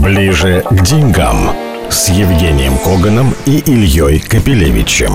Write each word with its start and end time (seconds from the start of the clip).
Ближе 0.00 0.62
к 0.70 0.82
деньгам 0.82 1.50
с 1.88 2.08
Евгением 2.08 2.78
Коганом 2.78 3.34
и 3.46 3.58
Ильей 3.58 4.20
Капелевичем. 4.20 5.12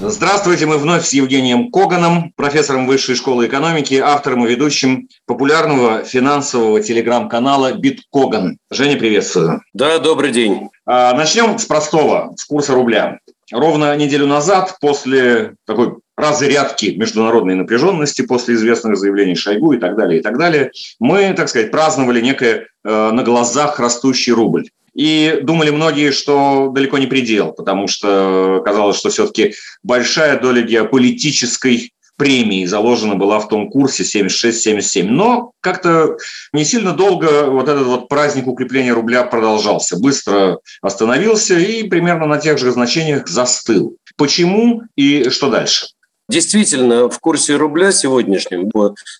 Здравствуйте, 0.00 0.66
мы 0.66 0.78
вновь 0.78 1.06
с 1.06 1.12
Евгением 1.12 1.70
Коганом, 1.70 2.32
профессором 2.36 2.86
Высшей 2.86 3.14
школы 3.14 3.46
экономики, 3.46 3.94
автором 3.94 4.44
и 4.44 4.50
ведущим 4.50 5.08
популярного 5.26 6.04
финансового 6.04 6.82
телеграм-канала 6.82 7.72
«Биткоган». 7.72 8.58
Женя, 8.70 8.96
приветствую. 8.96 9.62
Да, 9.72 9.98
добрый 9.98 10.32
день. 10.32 10.68
А, 10.84 11.14
начнем 11.14 11.58
с 11.58 11.64
простого, 11.64 12.34
с 12.36 12.44
курса 12.44 12.74
рубля. 12.74 13.20
Ровно 13.52 13.96
неделю 13.96 14.26
назад, 14.26 14.76
после 14.80 15.54
такой 15.66 15.98
разрядки 16.16 16.94
международной 16.96 17.54
напряженности, 17.54 18.22
после 18.22 18.54
известных 18.54 18.96
заявлений 18.96 19.34
Шойгу 19.34 19.72
и 19.72 19.78
так 19.78 19.96
далее, 19.96 20.20
и 20.20 20.22
так 20.22 20.38
далее, 20.38 20.70
мы, 21.00 21.32
так 21.34 21.48
сказать, 21.48 21.70
праздновали 21.70 22.20
некое 22.20 22.68
э, 22.84 23.10
на 23.10 23.22
глазах 23.22 23.80
растущий 23.80 24.32
рубль. 24.32 24.68
И 24.94 25.40
думали 25.42 25.70
многие, 25.70 26.10
что 26.10 26.70
далеко 26.74 26.98
не 26.98 27.06
предел, 27.06 27.52
потому 27.52 27.88
что 27.88 28.60
казалось, 28.64 28.98
что 28.98 29.08
все-таки 29.08 29.54
большая 29.82 30.38
доля 30.38 30.60
геополитической 30.62 31.92
премии 32.16 32.66
заложена 32.66 33.14
была 33.14 33.40
в 33.40 33.48
том 33.48 33.70
курсе 33.70 34.02
76-77. 34.02 35.04
Но 35.04 35.52
как-то 35.60 36.16
не 36.52 36.64
сильно 36.64 36.92
долго 36.92 37.46
вот 37.46 37.68
этот 37.68 37.86
вот 37.86 38.08
праздник 38.08 38.46
укрепления 38.46 38.92
рубля 38.92 39.24
продолжался. 39.24 39.98
Быстро 39.98 40.58
остановился 40.82 41.58
и 41.58 41.84
примерно 41.84 42.26
на 42.26 42.38
тех 42.38 42.58
же 42.58 42.70
значениях 42.70 43.26
застыл. 43.26 43.96
Почему 44.16 44.82
и 44.94 45.30
что 45.30 45.50
дальше? 45.50 45.86
Действительно, 46.28 47.08
в 47.08 47.18
курсе 47.18 47.56
рубля 47.56 47.92
сегодняшнем 47.92 48.70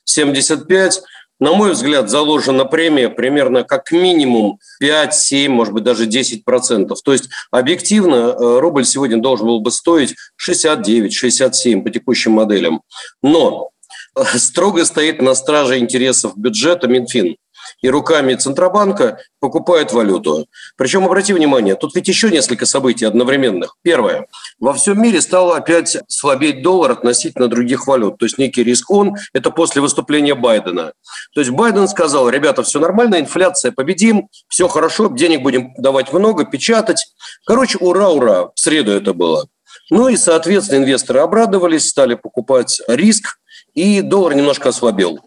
75 0.04 1.02
на 1.42 1.52
мой 1.54 1.72
взгляд, 1.72 2.08
заложена 2.08 2.64
премия 2.64 3.08
примерно 3.08 3.64
как 3.64 3.90
минимум 3.90 4.60
5-7, 4.80 5.48
может 5.48 5.74
быть, 5.74 5.82
даже 5.82 6.06
10%. 6.06 6.94
То 7.04 7.12
есть 7.12 7.30
объективно 7.50 8.14
э, 8.14 8.58
рубль 8.60 8.84
сегодня 8.84 9.20
должен 9.20 9.48
был 9.48 9.58
бы 9.58 9.72
стоить 9.72 10.14
69-67 10.40 11.82
по 11.82 11.90
текущим 11.90 12.30
моделям. 12.30 12.82
Но 13.24 13.70
э, 14.16 14.22
строго 14.38 14.84
стоит 14.84 15.20
на 15.20 15.34
страже 15.34 15.80
интересов 15.80 16.36
бюджета 16.36 16.86
Минфин 16.86 17.34
и 17.82 17.90
руками 17.90 18.34
Центробанка 18.34 19.18
покупают 19.40 19.92
валюту. 19.92 20.46
Причем, 20.76 21.04
обрати 21.04 21.32
внимание, 21.32 21.74
тут 21.74 21.94
ведь 21.94 22.08
еще 22.08 22.30
несколько 22.30 22.64
событий 22.64 23.04
одновременных. 23.04 23.76
Первое. 23.82 24.26
Во 24.58 24.72
всем 24.72 25.02
мире 25.02 25.20
стал 25.20 25.52
опять 25.52 25.98
слабеть 26.08 26.62
доллар 26.62 26.92
относительно 26.92 27.48
других 27.48 27.86
валют. 27.86 28.18
То 28.18 28.24
есть 28.24 28.38
некий 28.38 28.62
риск 28.62 28.90
он. 28.90 29.16
Это 29.32 29.50
после 29.50 29.82
выступления 29.82 30.34
Байдена. 30.34 30.92
То 31.34 31.40
есть 31.40 31.50
Байден 31.50 31.88
сказал, 31.88 32.28
ребята, 32.28 32.62
все 32.62 32.78
нормально, 32.78 33.20
инфляция 33.20 33.72
победим, 33.72 34.28
все 34.48 34.68
хорошо, 34.68 35.08
денег 35.08 35.42
будем 35.42 35.74
давать 35.76 36.12
много, 36.12 36.44
печатать. 36.44 37.06
Короче, 37.46 37.78
ура, 37.78 38.08
ура. 38.08 38.46
В 38.54 38.60
среду 38.60 38.92
это 38.92 39.12
было. 39.12 39.46
Ну 39.90 40.08
и, 40.08 40.16
соответственно, 40.16 40.78
инвесторы 40.78 41.20
обрадовались, 41.20 41.88
стали 41.88 42.14
покупать 42.14 42.80
риск, 42.88 43.38
и 43.74 44.00
доллар 44.00 44.34
немножко 44.34 44.70
ослабел. 44.70 45.18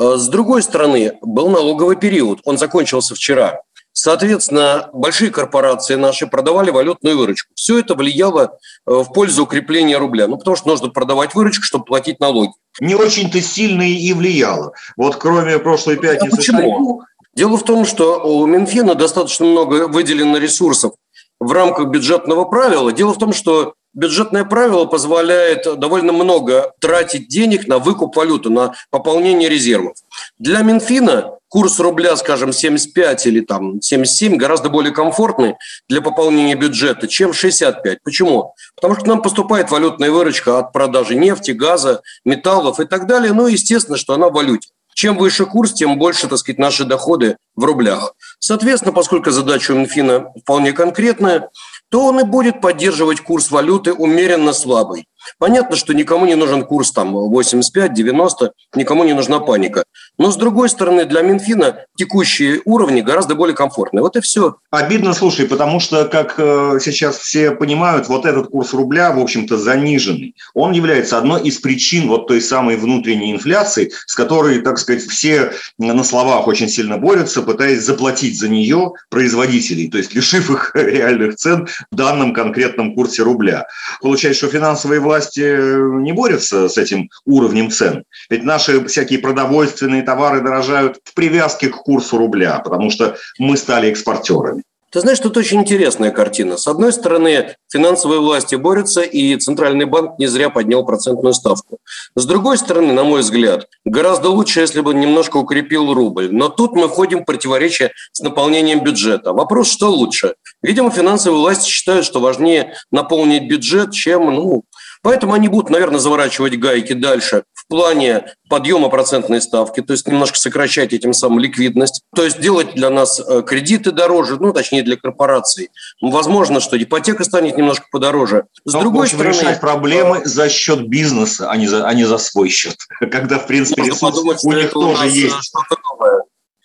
Э, 0.00 0.16
с 0.16 0.28
другой 0.28 0.62
стороны, 0.62 1.18
был 1.22 1.50
налоговый 1.50 1.96
период, 1.96 2.40
он 2.44 2.58
закончился 2.58 3.14
вчера. 3.14 3.62
Соответственно, 3.92 4.88
большие 4.92 5.30
корпорации 5.30 5.96
наши 5.96 6.26
продавали 6.26 6.70
валютную 6.70 7.18
выручку. 7.18 7.52
Все 7.54 7.80
это 7.80 7.94
влияло 7.94 8.58
э, 8.86 8.92
в 8.92 9.12
пользу 9.12 9.42
укрепления 9.42 9.98
рубля. 9.98 10.28
Ну, 10.28 10.38
потому 10.38 10.56
что 10.56 10.68
нужно 10.68 10.90
продавать 10.90 11.34
выручку, 11.34 11.64
чтобы 11.64 11.84
платить 11.84 12.20
налоги. 12.20 12.52
Не 12.80 12.94
очень-то 12.94 13.40
сильно 13.42 13.82
и 13.82 14.12
влияло. 14.12 14.72
Вот 14.96 15.16
кроме 15.16 15.58
прошлой 15.58 15.96
пятницы... 15.96 16.34
А 16.34 16.36
почему? 16.36 17.02
Дело 17.34 17.56
в 17.56 17.64
том, 17.64 17.84
что 17.84 18.20
у 18.24 18.46
Минфина 18.46 18.94
достаточно 18.94 19.44
много 19.44 19.88
выделено 19.88 20.38
ресурсов 20.38 20.92
в 21.38 21.52
рамках 21.52 21.88
бюджетного 21.88 22.44
правила. 22.44 22.92
Дело 22.92 23.12
в 23.12 23.18
том, 23.18 23.32
что 23.32 23.74
бюджетное 23.92 24.44
правило 24.44 24.84
позволяет 24.86 25.78
довольно 25.78 26.12
много 26.12 26.72
тратить 26.80 27.28
денег 27.28 27.66
на 27.66 27.78
выкуп 27.78 28.16
валюты, 28.16 28.50
на 28.50 28.74
пополнение 28.90 29.48
резервов. 29.48 29.96
Для 30.38 30.62
Минфина 30.62 31.38
курс 31.48 31.80
рубля, 31.80 32.16
скажем, 32.16 32.52
75 32.52 33.26
или 33.26 33.40
там 33.40 33.82
77 33.82 34.36
гораздо 34.36 34.70
более 34.70 34.92
комфортный 34.92 35.56
для 35.88 36.00
пополнения 36.00 36.54
бюджета, 36.54 37.08
чем 37.08 37.32
65. 37.32 37.98
Почему? 38.02 38.54
Потому 38.76 38.94
что 38.94 39.04
к 39.04 39.06
нам 39.08 39.20
поступает 39.22 39.70
валютная 39.70 40.10
выручка 40.10 40.58
от 40.58 40.72
продажи 40.72 41.16
нефти, 41.16 41.50
газа, 41.50 42.02
металлов 42.24 42.80
и 42.80 42.86
так 42.86 43.06
далее. 43.06 43.32
Ну, 43.32 43.48
естественно, 43.48 43.98
что 43.98 44.14
она 44.14 44.28
в 44.28 44.32
валюте. 44.32 44.70
Чем 44.94 45.16
выше 45.16 45.46
курс, 45.46 45.72
тем 45.72 45.98
больше, 45.98 46.28
так 46.28 46.38
сказать, 46.38 46.58
наши 46.58 46.84
доходы 46.84 47.36
в 47.56 47.64
рублях. 47.64 48.14
Соответственно, 48.38 48.92
поскольку 48.92 49.30
задача 49.30 49.72
у 49.72 49.76
Минфина 49.76 50.32
вполне 50.42 50.72
конкретная, 50.72 51.48
то 51.90 52.06
он 52.06 52.20
и 52.20 52.24
будет 52.24 52.60
поддерживать 52.60 53.20
курс 53.20 53.50
валюты 53.50 53.92
умеренно 53.92 54.52
слабый. 54.52 55.06
Понятно, 55.38 55.76
что 55.76 55.94
никому 55.94 56.26
не 56.26 56.34
нужен 56.34 56.64
курс 56.64 56.92
там 56.92 57.16
85-90, 57.16 58.50
никому 58.74 59.04
не 59.04 59.14
нужна 59.14 59.40
паника. 59.40 59.84
Но, 60.18 60.30
с 60.30 60.36
другой 60.36 60.68
стороны, 60.68 61.04
для 61.04 61.22
Минфина 61.22 61.84
текущие 61.96 62.60
уровни 62.64 63.00
гораздо 63.00 63.34
более 63.34 63.54
комфортные. 63.54 64.02
Вот 64.02 64.16
и 64.16 64.20
все. 64.20 64.56
Обидно, 64.70 65.14
слушай, 65.14 65.46
потому 65.46 65.80
что, 65.80 66.04
как 66.06 66.34
э, 66.38 66.78
сейчас 66.82 67.18
все 67.18 67.52
понимают, 67.52 68.08
вот 68.08 68.26
этот 68.26 68.48
курс 68.48 68.72
рубля, 68.72 69.12
в 69.12 69.18
общем-то, 69.18 69.56
заниженный. 69.56 70.34
Он 70.54 70.72
является 70.72 71.18
одной 71.18 71.42
из 71.42 71.58
причин 71.58 72.08
вот 72.08 72.26
той 72.26 72.40
самой 72.40 72.76
внутренней 72.76 73.32
инфляции, 73.32 73.92
с 74.06 74.14
которой, 74.14 74.60
так 74.60 74.78
сказать, 74.78 75.02
все 75.02 75.52
на 75.78 76.04
словах 76.04 76.46
очень 76.46 76.68
сильно 76.68 76.98
борются, 76.98 77.42
пытаясь 77.42 77.82
заплатить 77.82 78.38
за 78.38 78.48
нее 78.48 78.92
производителей, 79.08 79.88
то 79.88 79.98
есть 79.98 80.14
лишив 80.14 80.50
их 80.50 80.72
реальных 80.74 81.36
цен 81.36 81.68
в 81.90 81.96
данном 81.96 82.32
конкретном 82.32 82.94
курсе 82.94 83.22
рубля. 83.22 83.66
Получается, 84.00 84.46
что 84.46 84.58
финансовые 84.58 85.00
власти 85.00 85.19
не 85.36 86.12
борются 86.12 86.68
с 86.68 86.78
этим 86.78 87.10
уровнем 87.24 87.70
цен. 87.70 88.04
Ведь 88.28 88.44
наши 88.44 88.84
всякие 88.86 89.18
продовольственные 89.18 90.02
товары 90.02 90.40
дорожают 90.40 90.98
в 91.04 91.14
привязке 91.14 91.68
к 91.68 91.76
курсу 91.76 92.18
рубля, 92.18 92.58
потому 92.60 92.90
что 92.90 93.16
мы 93.38 93.56
стали 93.56 93.88
экспортерами. 93.88 94.62
Ты 94.92 95.00
знаешь, 95.00 95.20
тут 95.20 95.36
очень 95.36 95.60
интересная 95.60 96.10
картина. 96.10 96.56
С 96.56 96.66
одной 96.66 96.92
стороны, 96.92 97.54
финансовые 97.72 98.20
власти 98.20 98.56
борются, 98.56 99.02
и 99.02 99.36
Центральный 99.36 99.84
банк 99.84 100.18
не 100.18 100.26
зря 100.26 100.50
поднял 100.50 100.84
процентную 100.84 101.32
ставку. 101.32 101.78
С 102.16 102.26
другой 102.26 102.58
стороны, 102.58 102.92
на 102.92 103.04
мой 103.04 103.20
взгляд, 103.20 103.68
гораздо 103.84 104.30
лучше, 104.30 104.58
если 104.58 104.80
бы 104.80 104.92
немножко 104.92 105.36
укрепил 105.36 105.94
рубль. 105.94 106.30
Но 106.32 106.48
тут 106.48 106.72
мы 106.72 106.88
входим 106.88 107.20
в 107.20 107.24
противоречие 107.24 107.92
с 108.10 108.20
наполнением 108.20 108.82
бюджета. 108.82 109.32
Вопрос, 109.32 109.70
что 109.70 109.92
лучше? 109.92 110.34
Видимо, 110.60 110.90
финансовые 110.90 111.38
власти 111.38 111.70
считают, 111.70 112.04
что 112.04 112.18
важнее 112.18 112.74
наполнить 112.90 113.48
бюджет, 113.48 113.92
чем 113.92 114.26
ну, 114.26 114.64
Поэтому 115.02 115.32
они 115.32 115.48
будут, 115.48 115.70
наверное, 115.70 115.98
заворачивать 115.98 116.58
гайки 116.58 116.92
дальше 116.92 117.44
в 117.54 117.66
плане 117.68 118.34
подъема 118.50 118.90
процентной 118.90 119.40
ставки, 119.40 119.80
то 119.80 119.92
есть 119.92 120.06
немножко 120.06 120.38
сокращать 120.38 120.92
этим 120.92 121.14
самым 121.14 121.38
ликвидность, 121.38 122.02
то 122.14 122.22
есть 122.22 122.40
делать 122.40 122.74
для 122.74 122.90
нас 122.90 123.20
э, 123.20 123.42
кредиты 123.42 123.92
дороже, 123.92 124.36
ну, 124.38 124.52
точнее, 124.52 124.82
для 124.82 124.96
корпораций. 124.96 125.70
Возможно, 126.02 126.60
что 126.60 126.80
ипотека 126.80 127.24
станет 127.24 127.56
немножко 127.56 127.86
подороже. 127.90 128.44
С 128.64 128.74
Но 128.74 128.80
другой 128.80 129.08
стороны... 129.08 129.32
решать 129.32 129.60
проблемы 129.60 130.18
э, 130.18 130.24
за 130.26 130.50
счет 130.50 130.86
бизнеса, 130.88 131.50
а 131.50 131.56
не 131.56 131.66
за, 131.66 131.86
а 131.86 131.94
не 131.94 132.04
за 132.04 132.18
свой 132.18 132.50
счет. 132.50 132.76
Когда, 133.00 133.38
в 133.38 133.46
принципе, 133.46 133.82
ресурс 133.82 134.00
подумать, 134.00 134.44
у 134.44 134.52
них 134.52 134.70
тоже 134.70 135.06
есть. 135.06 135.52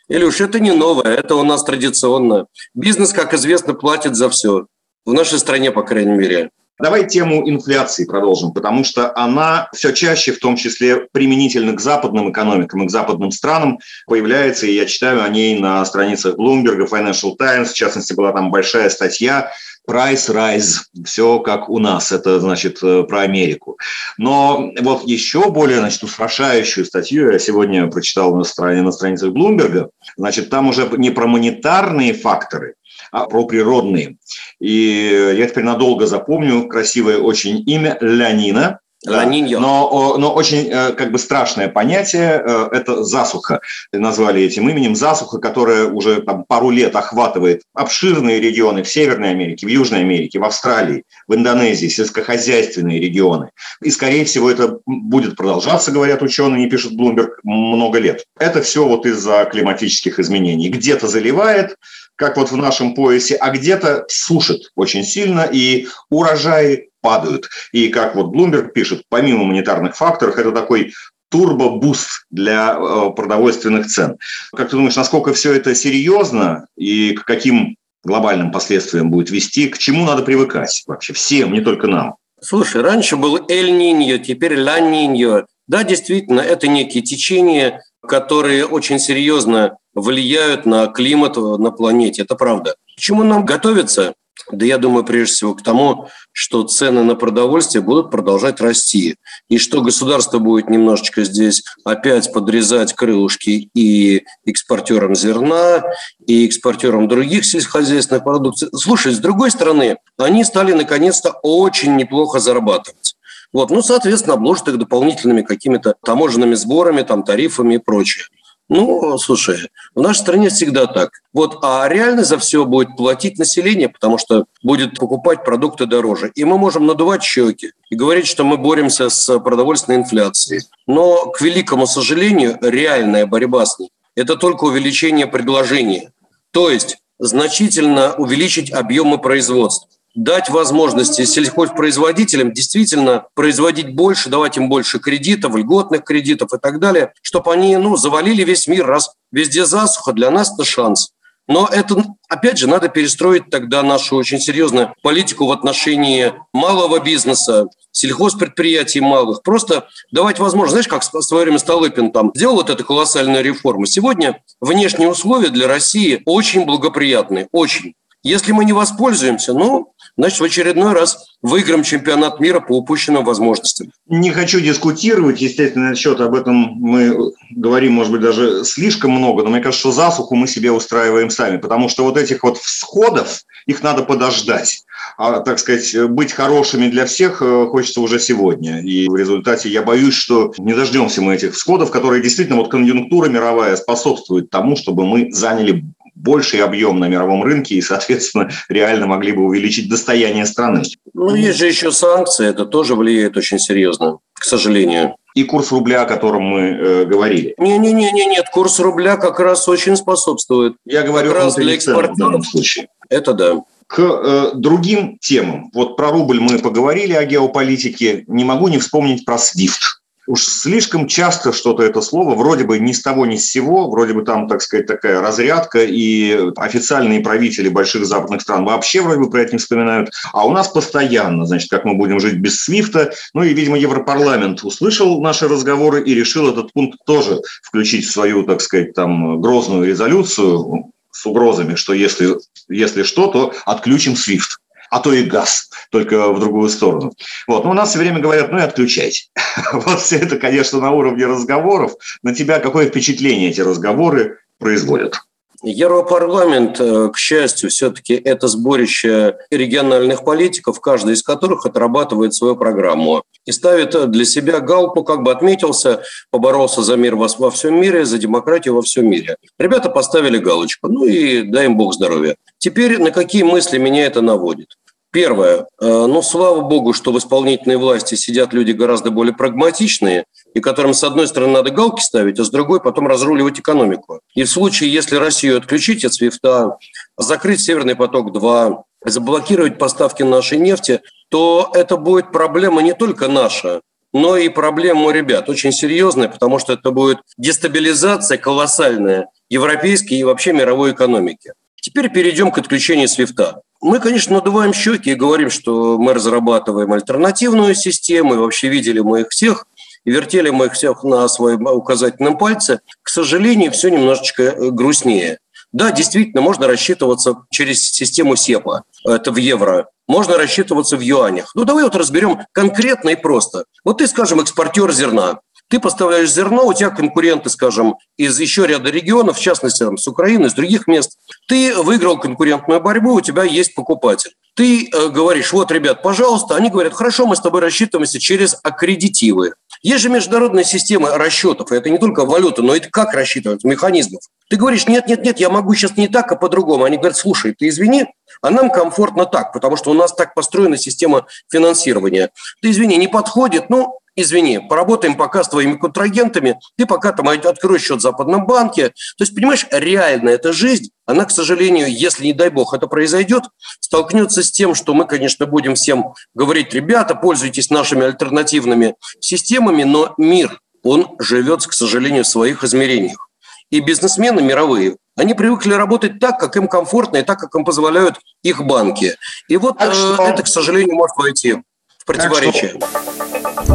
Илюш, 0.07 0.41
это 0.41 0.59
не 0.59 0.71
новое, 0.71 1.15
это 1.15 1.35
у 1.35 1.43
нас 1.43 1.63
традиционно. 1.63 2.47
Бизнес, 2.73 3.13
как 3.13 3.33
известно, 3.33 3.73
платит 3.73 4.15
за 4.15 4.29
все. 4.29 4.67
В 5.05 5.13
нашей 5.13 5.39
стране, 5.39 5.71
по 5.71 5.83
крайней 5.83 6.13
мере. 6.13 6.51
Давай 6.77 7.07
тему 7.07 7.49
инфляции 7.49 8.03
продолжим, 8.03 8.51
потому 8.51 8.83
что 8.83 9.15
она 9.17 9.69
все 9.73 9.93
чаще, 9.93 10.33
в 10.33 10.39
том 10.39 10.57
числе 10.57 11.07
применительно 11.11 11.73
к 11.73 11.79
западным 11.79 12.31
экономикам 12.31 12.83
и 12.83 12.87
к 12.87 12.91
западным 12.91 13.31
странам, 13.31 13.79
появляется, 14.07 14.67
и 14.67 14.73
я 14.73 14.85
читаю 14.85 15.23
о 15.23 15.29
ней 15.29 15.57
на 15.57 15.85
страницах 15.85 16.35
Bloomberg, 16.35 16.85
Financial 16.89 17.35
Times, 17.37 17.71
в 17.71 17.75
частности, 17.75 18.13
была 18.13 18.33
там 18.33 18.51
большая 18.51 18.89
статья 18.89 19.51
Price 19.87 20.29
Rise, 20.29 20.79
все 21.05 21.39
как 21.39 21.69
у 21.69 21.79
нас, 21.79 22.11
это 22.11 22.39
значит 22.39 22.79
э, 22.83 23.03
про 23.03 23.21
Америку. 23.21 23.77
Но 24.17 24.71
вот 24.81 25.03
еще 25.03 25.51
более 25.51 25.79
значит, 25.79 26.03
устрашающую 26.03 26.85
статью 26.85 27.31
я 27.31 27.39
сегодня 27.39 27.87
прочитал 27.87 28.35
на, 28.35 28.43
стране, 28.43 28.81
на 28.81 28.91
страницах 28.91 29.29
Bloomberg, 29.29 29.89
значит, 30.17 30.49
там 30.49 30.67
уже 30.67 30.89
не 30.97 31.11
про 31.11 31.27
монетарные 31.27 32.13
факторы, 32.13 32.75
а 33.11 33.25
про 33.25 33.45
природные. 33.45 34.17
И 34.59 35.33
я 35.37 35.47
теперь 35.47 35.63
надолго 35.63 36.05
запомню 36.07 36.67
красивое 36.67 37.17
очень 37.17 37.63
имя 37.67 37.97
Леонина, 38.01 38.79
Ланиньо. 39.05 39.59
Но, 39.59 40.17
но 40.17 40.33
очень 40.33 40.67
э, 40.69 40.91
как 40.93 41.11
бы 41.11 41.19
страшное 41.19 41.67
понятие 41.67 42.41
э,– 42.43 42.69
это 42.71 43.03
засуха. 43.03 43.61
Назвали 43.91 44.43
этим 44.43 44.69
именем 44.69 44.95
засуха, 44.95 45.39
которая 45.39 45.87
уже 45.87 46.21
там, 46.21 46.43
пару 46.47 46.69
лет 46.69 46.95
охватывает 46.95 47.61
обширные 47.73 48.39
регионы 48.39 48.83
в 48.83 48.89
Северной 48.89 49.31
Америке, 49.31 49.67
в 49.67 49.69
Южной 49.69 50.01
Америке, 50.01 50.39
в 50.39 50.43
Австралии, 50.43 51.03
в 51.27 51.35
Индонезии, 51.35 51.87
сельскохозяйственные 51.87 52.99
регионы. 52.99 53.51
И, 53.83 53.91
скорее 53.91 54.25
всего, 54.25 54.49
это 54.49 54.79
будет 54.85 55.35
продолжаться, 55.35 55.91
говорят 55.91 56.21
ученые, 56.21 56.59
не 56.59 56.69
пишут 56.69 56.93
Bloomberg, 56.93 57.33
много 57.43 57.99
лет. 57.99 58.25
Это 58.39 58.61
все 58.61 58.87
вот 58.87 59.05
из-за 59.05 59.45
климатических 59.45 60.19
изменений. 60.19 60.69
Где-то 60.69 61.07
заливает, 61.07 61.75
как 62.15 62.37
вот 62.37 62.51
в 62.51 62.57
нашем 62.57 62.95
поясе, 62.95 63.35
а 63.35 63.49
где-то 63.51 64.05
сушит 64.07 64.71
очень 64.75 65.03
сильно, 65.03 65.41
и 65.41 65.87
урожаи 66.09 66.89
падают. 67.01 67.49
И 67.71 67.89
как 67.89 68.15
вот 68.15 68.33
Bloomberg 68.33 68.71
пишет, 68.71 69.03
помимо 69.09 69.43
монетарных 69.43 69.95
факторов, 69.95 70.37
это 70.37 70.51
такой 70.51 70.93
турбо-буст 71.29 72.25
для 72.29 72.77
э, 72.77 73.09
продовольственных 73.15 73.87
цен. 73.87 74.17
Как 74.55 74.69
ты 74.69 74.75
думаешь, 74.75 74.95
насколько 74.95 75.33
все 75.33 75.53
это 75.53 75.75
серьезно 75.75 76.67
и 76.77 77.13
к 77.13 77.25
каким 77.25 77.75
глобальным 78.03 78.51
последствиям 78.51 79.09
будет 79.09 79.31
вести, 79.31 79.67
к 79.67 79.77
чему 79.77 80.05
надо 80.05 80.23
привыкать 80.23 80.83
вообще 80.87 81.13
всем, 81.13 81.53
не 81.53 81.61
только 81.61 81.87
нам? 81.87 82.15
Слушай, 82.41 82.81
раньше 82.81 83.17
был 83.17 83.43
Эль-Ниньо, 83.47 84.19
теперь 84.19 84.59
Ла-Ниньо. 84.59 85.45
Да, 85.67 85.83
действительно, 85.83 86.41
это 86.41 86.67
некие 86.67 87.01
течения, 87.01 87.83
которые 88.07 88.65
очень 88.65 88.99
серьезно 88.99 89.77
влияют 89.93 90.65
на 90.65 90.87
климат 90.87 91.37
на 91.37 91.71
планете. 91.71 92.23
Это 92.23 92.35
правда. 92.35 92.75
К 92.95 92.99
чему 92.99 93.23
нам 93.23 93.45
готовиться? 93.45 94.13
Да 94.51 94.65
я 94.65 94.77
думаю, 94.77 95.03
прежде 95.05 95.33
всего, 95.33 95.55
к 95.55 95.63
тому, 95.63 96.09
что 96.31 96.63
цены 96.63 97.03
на 97.03 97.15
продовольствие 97.15 97.81
будут 97.81 98.11
продолжать 98.11 98.59
расти. 98.59 99.15
И 99.49 99.57
что 99.57 99.81
государство 99.81 100.39
будет 100.39 100.69
немножечко 100.69 101.23
здесь 101.23 101.63
опять 101.83 102.31
подрезать 102.31 102.93
крылышки 102.93 103.69
и 103.73 104.23
экспортерам 104.45 105.15
зерна, 105.15 105.83
и 106.27 106.45
экспортерам 106.45 107.07
других 107.07 107.45
сельскохозяйственных 107.45 108.23
продуктов. 108.23 108.69
Слушай, 108.75 109.13
с 109.13 109.19
другой 109.19 109.51
стороны, 109.51 109.97
они 110.17 110.43
стали 110.43 110.73
наконец-то 110.73 111.31
очень 111.41 111.95
неплохо 111.95 112.39
зарабатывать. 112.39 113.14
Вот, 113.55 113.69
ну, 113.71 113.81
соответственно, 113.81 114.33
обложат 114.33 114.67
их 114.67 114.77
дополнительными 114.77 115.41
какими-то 115.41 115.95
таможенными 116.03 116.55
сборами, 116.55 117.03
там, 117.03 117.23
тарифами 117.23 117.75
и 117.75 117.77
прочее. 117.77 118.25
Ну, 118.67 119.17
слушай, 119.17 119.69
в 119.95 120.01
нашей 120.01 120.19
стране 120.19 120.49
всегда 120.49 120.87
так. 120.87 121.11
Вот, 121.31 121.59
а 121.61 121.87
реально 121.87 122.25
за 122.25 122.37
все 122.37 122.65
будет 122.65 122.97
платить 122.97 123.39
население, 123.39 123.87
потому 123.87 124.17
что 124.17 124.43
будет 124.61 124.99
покупать 124.99 125.45
продукты 125.45 125.85
дороже. 125.85 126.33
И 126.35 126.43
мы 126.43 126.57
можем 126.57 126.85
надувать 126.85 127.23
щеки 127.23 127.71
и 127.89 127.95
говорить, 127.95 128.27
что 128.27 128.43
мы 128.43 128.57
боремся 128.57 129.07
с 129.07 129.39
продовольственной 129.39 129.99
инфляцией. 129.99 130.63
Но, 130.85 131.27
к 131.27 131.39
великому 131.39 131.87
сожалению, 131.87 132.57
реальная 132.61 133.25
борьба 133.25 133.65
с 133.65 133.79
ней– 133.79 133.89
это 134.15 134.35
только 134.35 134.65
увеличение 134.65 135.27
предложения. 135.27 136.11
То 136.51 136.69
есть 136.69 136.97
значительно 137.19 138.15
увеличить 138.17 138.69
объемы 138.73 139.17
производства 139.17 139.87
дать 140.15 140.49
возможности 140.49 141.25
сельхозпроизводителям 141.25 142.53
действительно 142.53 143.25
производить 143.35 143.93
больше, 143.93 144.29
давать 144.29 144.57
им 144.57 144.69
больше 144.69 144.99
кредитов, 144.99 145.55
льготных 145.55 146.03
кредитов 146.03 146.53
и 146.53 146.57
так 146.57 146.79
далее, 146.79 147.13
чтобы 147.21 147.53
они 147.53 147.75
ну, 147.77 147.97
завалили 147.97 148.43
весь 148.43 148.67
мир, 148.67 148.87
раз 148.87 149.11
везде 149.31 149.65
засуха, 149.65 150.13
для 150.13 150.31
нас 150.31 150.53
это 150.53 150.63
шанс. 150.63 151.11
Но 151.47 151.69
это, 151.71 152.03
опять 152.27 152.57
же, 152.57 152.67
надо 152.67 152.89
перестроить 152.89 153.51
тогда 153.51 153.83
нашу 153.83 154.15
очень 154.15 154.39
серьезную 154.39 154.95
политику 155.03 155.45
в 155.45 155.51
отношении 155.51 156.33
малого 156.53 156.99
бизнеса, 156.99 157.67
сельхозпредприятий 157.91 158.99
малых. 158.99 159.43
Просто 159.43 159.87
давать 160.11 160.39
возможность, 160.39 160.71
знаешь, 160.71 160.87
как 160.87 161.03
в 161.03 161.21
свое 161.21 161.43
время 161.43 161.59
Столыпин 161.59 162.11
там 162.11 162.31
сделал 162.33 162.55
вот 162.55 162.71
эту 162.71 162.83
колоссальную 162.83 163.43
реформу. 163.43 163.85
Сегодня 163.85 164.41
внешние 164.59 165.07
условия 165.07 165.49
для 165.49 165.67
России 165.67 166.23
очень 166.25 166.65
благоприятные, 166.65 167.47
очень. 167.51 167.93
Если 168.23 168.51
мы 168.51 168.65
не 168.65 168.73
воспользуемся, 168.73 169.53
ну, 169.53 169.93
значит, 170.17 170.39
в 170.39 170.43
очередной 170.43 170.93
раз 170.93 171.27
выиграем 171.41 171.83
чемпионат 171.83 172.39
мира 172.39 172.59
по 172.59 172.77
упущенным 172.77 173.23
возможностям. 173.23 173.91
Не 174.07 174.31
хочу 174.31 174.59
дискутировать, 174.59 175.41
естественно, 175.41 175.89
насчет 175.89 176.19
об 176.21 176.35
этом 176.35 176.55
мы 176.55 177.33
говорим, 177.51 177.93
может 177.93 178.11
быть, 178.11 178.21
даже 178.21 178.63
слишком 178.63 179.11
много, 179.11 179.43
но 179.43 179.49
мне 179.49 179.61
кажется, 179.61 179.79
что 179.79 179.91
засуху 179.91 180.35
мы 180.35 180.47
себе 180.47 180.71
устраиваем 180.71 181.29
сами, 181.29 181.57
потому 181.57 181.89
что 181.89 182.03
вот 182.03 182.17
этих 182.17 182.43
вот 182.43 182.57
всходов, 182.57 183.41
их 183.65 183.81
надо 183.83 184.03
подождать. 184.03 184.83
А, 185.17 185.39
так 185.39 185.59
сказать, 185.59 186.09
быть 186.09 186.33
хорошими 186.33 186.89
для 186.89 187.05
всех 187.05 187.41
э, 187.41 187.67
хочется 187.67 188.01
уже 188.01 188.19
сегодня. 188.19 188.81
И 188.81 189.07
в 189.07 189.15
результате 189.15 189.69
я 189.69 189.81
боюсь, 189.81 190.13
что 190.13 190.53
не 190.57 190.73
дождемся 190.73 191.21
мы 191.21 191.35
этих 191.35 191.53
всходов, 191.53 191.91
которые 191.91 192.21
действительно, 192.21 192.57
вот 192.57 192.69
конъюнктура 192.69 193.29
мировая 193.29 193.75
способствует 193.75 194.49
тому, 194.49 194.75
чтобы 194.75 195.05
мы 195.05 195.31
заняли 195.31 195.83
больший 196.25 196.61
объем 196.61 196.99
на 196.99 197.07
мировом 197.07 197.43
рынке 197.43 197.75
и, 197.75 197.81
соответственно, 197.81 198.49
реально 198.67 199.07
могли 199.07 199.31
бы 199.31 199.43
увеличить 199.43 199.87
достояние 199.87 200.45
страны. 200.45 200.81
Ну, 201.13 201.35
есть 201.35 201.59
же 201.59 201.67
еще 201.67 201.91
санкции, 201.91 202.49
это 202.49 202.65
тоже 202.65 202.95
влияет 202.95 203.37
очень 203.37 203.59
серьезно, 203.59 204.17
к 204.33 204.43
сожалению. 204.43 205.15
И 205.35 205.43
курс 205.43 205.71
рубля, 205.71 206.03
о 206.03 206.05
котором 206.05 206.43
мы 206.43 206.61
э, 206.61 207.05
говорили. 207.05 207.55
Не-не-не, 207.57 208.25
нет, 208.25 208.45
курс 208.51 208.79
рубля 208.79 209.17
как 209.17 209.39
раз 209.39 209.67
очень 209.67 209.95
способствует. 209.95 210.75
Я 210.85 211.03
говорю 211.03 211.31
как 211.31 211.43
раз 211.43 211.55
для 211.55 211.75
экспортеров 211.75 212.15
в 212.15 212.19
данном 212.19 212.43
случае. 212.43 212.87
Это 213.09 213.33
да. 213.33 213.61
К 213.87 213.99
э, 213.99 214.51
другим 214.55 215.17
темам. 215.19 215.69
Вот 215.73 215.97
про 215.97 216.09
рубль 216.09 216.39
мы 216.39 216.59
поговорили 216.59 217.13
о 217.13 217.25
геополитике. 217.25 218.23
Не 218.27 218.45
могу 218.45 218.69
не 218.69 218.79
вспомнить 218.79 219.25
про 219.25 219.35
SWIFT 219.35 219.81
уж 220.27 220.43
слишком 220.43 221.07
часто 221.07 221.53
что-то 221.53 221.83
это 221.83 222.01
слово, 222.01 222.35
вроде 222.35 222.63
бы 222.63 222.79
ни 222.79 222.91
с 222.91 223.01
того 223.01 223.25
ни 223.25 223.35
с 223.35 223.49
сего, 223.49 223.89
вроде 223.89 224.13
бы 224.13 224.23
там, 224.23 224.47
так 224.47 224.61
сказать, 224.61 224.87
такая 224.87 225.21
разрядка, 225.21 225.83
и 225.83 226.51
официальные 226.55 227.21
правители 227.21 227.69
больших 227.69 228.05
западных 228.05 228.41
стран 228.41 228.65
вообще 228.65 229.01
вроде 229.01 229.19
бы 229.19 229.29
про 229.29 229.41
это 229.41 229.53
не 229.53 229.59
вспоминают, 229.59 230.11
а 230.33 230.45
у 230.45 230.51
нас 230.51 230.67
постоянно, 230.67 231.45
значит, 231.45 231.69
как 231.69 231.85
мы 231.85 231.95
будем 231.95 232.19
жить 232.19 232.35
без 232.35 232.59
Свифта, 232.59 233.13
ну 233.33 233.43
и, 233.43 233.53
видимо, 233.53 233.77
Европарламент 233.77 234.63
услышал 234.63 235.21
наши 235.21 235.47
разговоры 235.47 236.03
и 236.03 236.13
решил 236.13 236.49
этот 236.49 236.73
пункт 236.73 236.99
тоже 237.05 237.41
включить 237.61 238.05
в 238.05 238.11
свою, 238.11 238.43
так 238.43 238.61
сказать, 238.61 238.93
там, 238.93 239.41
грозную 239.41 239.85
резолюцию 239.85 240.91
с 241.11 241.25
угрозами, 241.25 241.75
что 241.75 241.93
если, 241.93 242.35
если 242.67 243.03
что, 243.03 243.27
то 243.27 243.53
отключим 243.65 244.15
Свифт 244.15 244.59
а 244.95 245.01
то 245.01 245.11
и 245.11 245.23
газ, 245.23 245.69
только 245.91 246.31
в 246.31 246.39
другую 246.39 246.69
сторону. 246.69 247.11
Вот. 247.47 247.65
Но 247.65 247.71
у 247.71 247.73
нас 247.73 247.89
все 247.89 247.99
время 247.99 248.21
говорят, 248.21 248.53
ну 248.53 248.59
и 248.59 248.61
отключайте. 248.61 249.25
Вот 249.73 249.99
все 249.99 250.15
это, 250.19 250.37
конечно, 250.37 250.79
на 250.79 250.91
уровне 250.91 251.25
разговоров. 251.25 251.95
На 252.23 252.33
тебя 252.33 252.59
какое 252.59 252.87
впечатление 252.87 253.49
эти 253.49 253.59
разговоры 253.59 254.37
производят? 254.57 255.19
Европарламент, 255.63 256.79
э, 256.79 257.09
к 257.09 257.17
счастью, 257.17 257.69
все-таки 257.71 258.13
это 258.13 258.47
сборище 258.47 259.35
региональных 259.51 260.23
политиков, 260.23 260.79
каждый 260.79 261.15
из 261.15 261.23
которых 261.23 261.65
отрабатывает 261.65 262.33
свою 262.33 262.55
программу 262.55 263.23
и 263.45 263.51
ставит 263.51 264.11
для 264.11 264.23
себя 264.23 264.61
галку, 264.61 265.03
как 265.03 265.23
бы 265.23 265.31
отметился, 265.31 266.03
поборолся 266.31 266.83
за 266.83 266.95
мир 266.95 267.15
во 267.17 267.51
всем 267.51 267.81
мире, 267.81 268.05
за 268.05 268.17
демократию 268.17 268.75
во 268.75 268.81
всем 268.81 269.09
мире. 269.09 269.35
Ребята 269.59 269.89
поставили 269.89 270.37
галочку, 270.37 270.87
ну 270.87 271.03
и 271.03 271.41
дай 271.41 271.65
им 271.65 271.75
бог 271.75 271.93
здоровья. 271.93 272.37
Теперь 272.59 272.97
на 272.99 273.11
какие 273.11 273.43
мысли 273.43 273.77
меня 273.77 274.05
это 274.05 274.21
наводит? 274.21 274.69
Первое. 275.15 275.65
Э, 275.79 276.07
ну, 276.07 276.21
слава 276.21 276.59
богу, 276.59 276.91
что 276.91 277.13
в 277.13 277.17
исполнительной 277.17 277.77
власти 277.77 278.15
сидят 278.15 278.51
люди 278.51 278.73
гораздо 278.73 279.11
более 279.11 279.33
прагматичные, 279.33 280.25
и 280.53 280.59
которым, 280.59 280.93
с 280.93 281.05
одной 281.05 281.25
стороны, 281.27 281.53
надо 281.53 281.69
галки 281.71 282.01
ставить, 282.01 282.37
а 282.37 282.43
с 282.43 282.49
другой 282.49 282.81
потом 282.81 283.07
разруливать 283.07 283.57
экономику. 283.57 284.19
И 284.33 284.43
в 284.43 284.49
случае, 284.49 284.91
если 284.91 285.15
Россию 285.15 285.57
отключить 285.57 286.03
от 286.03 286.13
СВИФТа, 286.15 286.79
закрыть 287.17 287.61
«Северный 287.61 287.95
поток-2», 287.95 288.81
заблокировать 289.05 289.77
поставки 289.77 290.21
нашей 290.21 290.57
нефти, 290.57 290.99
то 291.29 291.71
это 291.73 291.95
будет 291.95 292.33
проблема 292.33 292.81
не 292.81 292.91
только 292.91 293.29
наша, 293.29 293.79
но 294.11 294.35
и 294.35 294.49
проблема 294.49 295.03
у 295.03 295.11
ребят 295.11 295.47
очень 295.47 295.71
серьезная, 295.71 296.27
потому 296.27 296.59
что 296.59 296.73
это 296.73 296.91
будет 296.91 297.19
дестабилизация 297.37 298.37
колоссальная 298.37 299.29
европейской 299.47 300.15
и 300.15 300.25
вообще 300.25 300.51
мировой 300.51 300.91
экономики. 300.91 301.53
Теперь 301.85 302.09
перейдем 302.09 302.49
к 302.49 302.57
отключению 302.57 303.07
свифта. 303.07 303.61
Мы, 303.79 303.99
конечно, 303.99 304.33
надуваем 304.33 304.73
щеки 304.73 305.11
и 305.11 305.13
говорим, 305.13 305.51
что 305.51 305.99
мы 305.99 306.15
разрабатываем 306.15 306.91
альтернативную 306.91 307.75
систему, 307.75 308.33
и 308.33 308.37
вообще 308.37 308.69
видели 308.69 309.01
мы 309.01 309.21
их 309.21 309.27
всех, 309.29 309.67
и 310.03 310.09
вертели 310.09 310.49
мы 310.49 310.65
их 310.65 310.73
всех 310.73 311.03
на 311.03 311.27
своем 311.27 311.67
указательном 311.67 312.39
пальце. 312.39 312.79
К 313.03 313.09
сожалению, 313.09 313.71
все 313.71 313.89
немножечко 313.89 314.41
э, 314.41 314.71
грустнее. 314.71 315.37
Да, 315.73 315.91
действительно, 315.91 316.41
можно 316.41 316.65
рассчитываться 316.65 317.35
через 317.51 317.91
систему 317.91 318.35
СЕПА, 318.35 318.81
это 319.03 319.31
в 319.31 319.35
евро. 319.35 319.87
Можно 320.07 320.37
рассчитываться 320.37 320.97
в 320.97 321.01
юанях. 321.01 321.51
Ну, 321.53 321.65
давай 321.65 321.83
вот 321.83 321.95
разберем 321.95 322.39
конкретно 322.51 323.09
и 323.09 323.15
просто. 323.15 323.65
Вот 323.83 323.99
ты, 323.99 324.07
скажем, 324.07 324.41
экспортер 324.41 324.91
зерна. 324.91 325.37
Ты 325.69 325.79
поставляешь 325.79 326.31
зерно, 326.31 326.65
у 326.65 326.73
тебя 326.73 326.89
конкуренты, 326.91 327.49
скажем, 327.49 327.95
из 328.17 328.39
еще 328.39 328.67
ряда 328.67 328.89
регионов, 328.91 329.37
в 329.37 329.41
частности, 329.41 329.83
там, 329.83 329.97
с 329.97 330.07
Украины, 330.07 330.49
с 330.49 330.53
других 330.53 330.87
мест. 330.87 331.17
Ты 331.47 331.73
выиграл 331.75 332.19
конкурентную 332.19 332.81
борьбу, 332.81 333.13
у 333.13 333.21
тебя 333.21 333.43
есть 333.43 333.73
покупатель. 333.73 334.31
Ты 334.55 334.87
э, 334.87 335.09
говоришь, 335.09 335.51
вот, 335.51 335.71
ребят, 335.71 336.01
пожалуйста. 336.01 336.55
Они 336.55 336.69
говорят, 336.69 336.93
хорошо, 336.93 337.25
мы 337.25 337.35
с 337.35 337.41
тобой 337.41 337.61
рассчитываемся 337.61 338.19
через 338.19 338.57
аккредитивы. 338.63 339.53
Есть 339.81 340.01
же 340.01 340.09
международная 340.09 340.63
система 340.63 341.17
расчетов, 341.17 341.71
и 341.71 341.75
это 341.75 341.89
не 341.89 341.97
только 341.97 342.25
валюта, 342.25 342.61
но 342.61 342.75
это 342.75 342.89
как 342.89 343.13
рассчитывать, 343.13 343.63
механизмов. 343.63 344.21
Ты 344.49 344.57
говоришь, 344.57 344.87
нет, 344.87 345.07
нет, 345.07 345.23
нет, 345.23 345.39
я 345.39 345.49
могу 345.49 345.73
сейчас 345.73 345.97
не 345.97 346.07
так, 346.07 346.31
а 346.31 346.35
по-другому. 346.35 346.85
Они 346.85 346.97
говорят, 346.97 347.17
слушай, 347.17 347.53
ты 347.53 347.67
извини, 347.67 348.05
а 348.41 348.49
нам 348.49 348.69
комфортно 348.69 349.25
так, 349.25 349.51
потому 349.51 349.75
что 349.75 349.91
у 349.91 349.93
нас 349.93 350.13
так 350.13 350.33
построена 350.33 350.77
система 350.77 351.27
финансирования. 351.51 352.31
Ты 352.61 352.71
извини, 352.71 352.97
не 352.97 353.07
подходит, 353.07 353.69
ну, 353.69 353.99
извини, 354.15 354.59
поработаем 354.59 355.15
пока 355.15 355.43
с 355.43 355.49
твоими 355.49 355.75
контрагентами, 355.75 356.59
ты 356.77 356.85
пока 356.85 357.11
там 357.11 357.27
откроешь 357.29 357.83
счет 357.83 357.99
в 357.99 358.01
западном 358.01 358.45
банке. 358.45 358.89
То 358.89 359.23
есть, 359.23 359.35
понимаешь, 359.35 359.65
реально 359.71 360.29
эта 360.29 360.53
жизнь, 360.53 360.91
она, 361.05 361.25
к 361.25 361.31
сожалению, 361.31 361.91
если, 361.91 362.25
не 362.25 362.33
дай 362.33 362.49
бог, 362.49 362.73
это 362.73 362.87
произойдет, 362.87 363.43
столкнется 363.79 364.43
с 364.43 364.51
тем, 364.51 364.75
что 364.75 364.93
мы, 364.93 365.05
конечно, 365.05 365.45
будем 365.45 365.75
всем 365.75 366.13
говорить, 366.33 366.73
ребята, 366.73 367.15
пользуйтесь 367.15 367.69
нашими 367.69 368.05
альтернативными 368.05 368.95
системами, 369.19 369.83
но 369.83 370.13
мир, 370.17 370.59
он 370.83 371.15
живет, 371.19 371.65
к 371.65 371.73
сожалению, 371.73 372.23
в 372.23 372.27
своих 372.27 372.63
измерениях. 372.63 373.29
И 373.71 373.79
бизнесмены 373.79 374.41
мировые, 374.41 374.97
они 375.17 375.33
привыкли 375.33 375.73
работать 375.73 376.19
так, 376.19 376.39
как 376.39 376.55
им 376.55 376.67
комфортно 376.67 377.17
и 377.17 377.23
так, 377.23 377.39
как 377.39 377.53
им 377.55 377.65
позволяют 377.65 378.19
их 378.43 378.63
банки. 378.63 379.17
И 379.47 379.57
вот 379.57 379.81
э, 379.81 379.91
это, 380.19 380.43
к 380.43 380.47
сожалению, 380.47 380.95
может 380.95 381.15
войти 381.17 381.61
в 381.97 382.05
противоречие. 382.05 382.75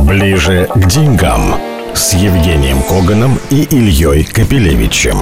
Ближе 0.07 0.69
к 0.75 0.87
деньгам 0.89 1.61
с 1.95 2.15
Евгением 2.15 2.83
Коганом 2.83 3.39
и 3.51 3.63
Ильей 3.71 4.25
Капелевичем. 4.25 5.17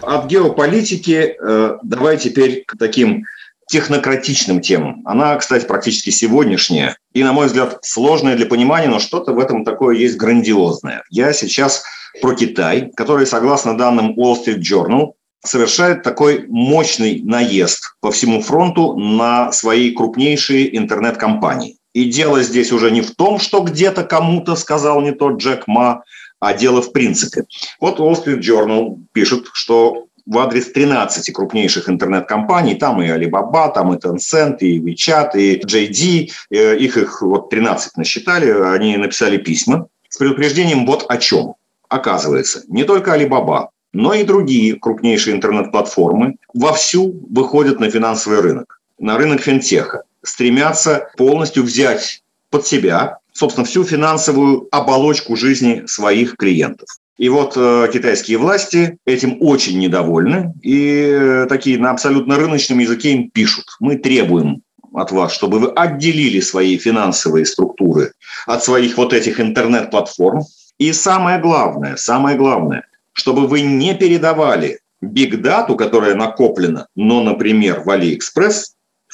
От 0.00 0.26
геополитики 0.26 1.36
э, 1.38 1.78
давай 1.82 2.16
теперь 2.16 2.64
к 2.66 2.76
таким 2.78 3.24
технократичным 3.68 4.60
темам. 4.60 5.02
Она, 5.04 5.36
кстати, 5.36 5.66
практически 5.66 6.10
сегодняшняя 6.10 6.96
и, 7.12 7.22
на 7.22 7.32
мой 7.32 7.46
взгляд, 7.46 7.78
сложная 7.82 8.36
для 8.36 8.46
понимания, 8.46 8.88
но 8.88 8.98
что-то 8.98 9.32
в 9.32 9.38
этом 9.38 9.64
такое 9.64 9.96
есть 9.96 10.16
грандиозное. 10.16 11.02
Я 11.10 11.32
сейчас 11.32 11.84
про 12.20 12.34
Китай, 12.34 12.90
который, 12.96 13.26
согласно 13.26 13.76
данным 13.76 14.14
Wall 14.18 14.36
Street 14.36 14.60
Journal, 14.60 15.12
совершает 15.44 16.02
такой 16.02 16.46
мощный 16.48 17.22
наезд 17.22 17.96
по 18.00 18.10
всему 18.10 18.40
фронту 18.40 18.96
на 18.96 19.52
свои 19.52 19.92
крупнейшие 19.92 20.76
интернет-компании. 20.76 21.76
И 21.94 22.04
дело 22.04 22.42
здесь 22.42 22.72
уже 22.72 22.90
не 22.90 23.00
в 23.00 23.12
том, 23.12 23.38
что 23.38 23.60
где-то 23.60 24.04
кому-то 24.04 24.56
сказал 24.56 25.00
не 25.00 25.12
тот 25.12 25.40
Джек 25.40 25.66
Ма, 25.66 26.02
а 26.40 26.52
дело 26.52 26.82
в 26.82 26.92
принципе. 26.92 27.44
Вот 27.80 28.00
Wall 28.00 28.22
Street 28.22 28.40
Journal 28.40 28.98
пишет, 29.12 29.46
что 29.52 30.06
в 30.26 30.38
адрес 30.38 30.72
13 30.72 31.32
крупнейших 31.32 31.88
интернет-компаний, 31.88 32.74
там 32.74 33.00
и 33.00 33.08
Alibaba, 33.08 33.72
там 33.72 33.94
и 33.94 33.98
Tencent, 33.98 34.58
и 34.58 34.80
WeChat, 34.80 35.36
и 35.36 35.60
JD, 35.64 36.30
э, 36.50 36.76
их, 36.78 36.96
их 36.96 37.22
вот 37.22 37.50
13 37.50 37.96
насчитали, 37.96 38.50
они 38.50 38.96
написали 38.96 39.36
письма 39.36 39.86
с 40.08 40.16
предупреждением 40.16 40.86
вот 40.86 41.06
о 41.08 41.18
чем. 41.18 41.54
Оказывается, 41.88 42.62
не 42.68 42.84
только 42.84 43.14
Alibaba, 43.14 43.68
но 43.92 44.14
и 44.14 44.24
другие 44.24 44.76
крупнейшие 44.76 45.36
интернет-платформы 45.36 46.36
вовсю 46.52 47.14
выходят 47.30 47.78
на 47.78 47.90
финансовый 47.90 48.40
рынок, 48.40 48.80
на 48.98 49.16
рынок 49.16 49.40
финтеха, 49.40 50.02
стремятся 50.24 51.08
полностью 51.16 51.62
взять 51.62 52.22
под 52.50 52.66
себя, 52.66 53.18
собственно, 53.32 53.66
всю 53.66 53.84
финансовую 53.84 54.68
оболочку 54.70 55.36
жизни 55.36 55.84
своих 55.86 56.36
клиентов. 56.36 56.88
И 57.16 57.28
вот 57.28 57.54
э, 57.56 57.88
китайские 57.92 58.38
власти 58.38 58.98
этим 59.06 59.36
очень 59.40 59.78
недовольны 59.78 60.52
и 60.62 61.08
э, 61.10 61.46
такие 61.48 61.78
на 61.78 61.90
абсолютно 61.90 62.36
рыночном 62.36 62.80
языке 62.80 63.12
им 63.12 63.30
пишут. 63.30 63.66
Мы 63.78 63.96
требуем 63.96 64.62
от 64.92 65.12
вас, 65.12 65.32
чтобы 65.32 65.60
вы 65.60 65.70
отделили 65.70 66.40
свои 66.40 66.76
финансовые 66.76 67.46
структуры 67.46 68.12
от 68.46 68.64
своих 68.64 68.96
вот 68.96 69.12
этих 69.12 69.40
интернет-платформ. 69.40 70.42
И 70.78 70.92
самое 70.92 71.38
главное, 71.38 71.96
самое 71.96 72.36
главное, 72.36 72.84
чтобы 73.12 73.46
вы 73.46 73.62
не 73.62 73.94
передавали 73.94 74.80
бигдату, 75.00 75.76
которая 75.76 76.14
накоплена, 76.16 76.88
но, 76.96 77.22
например, 77.22 77.80
в 77.80 77.90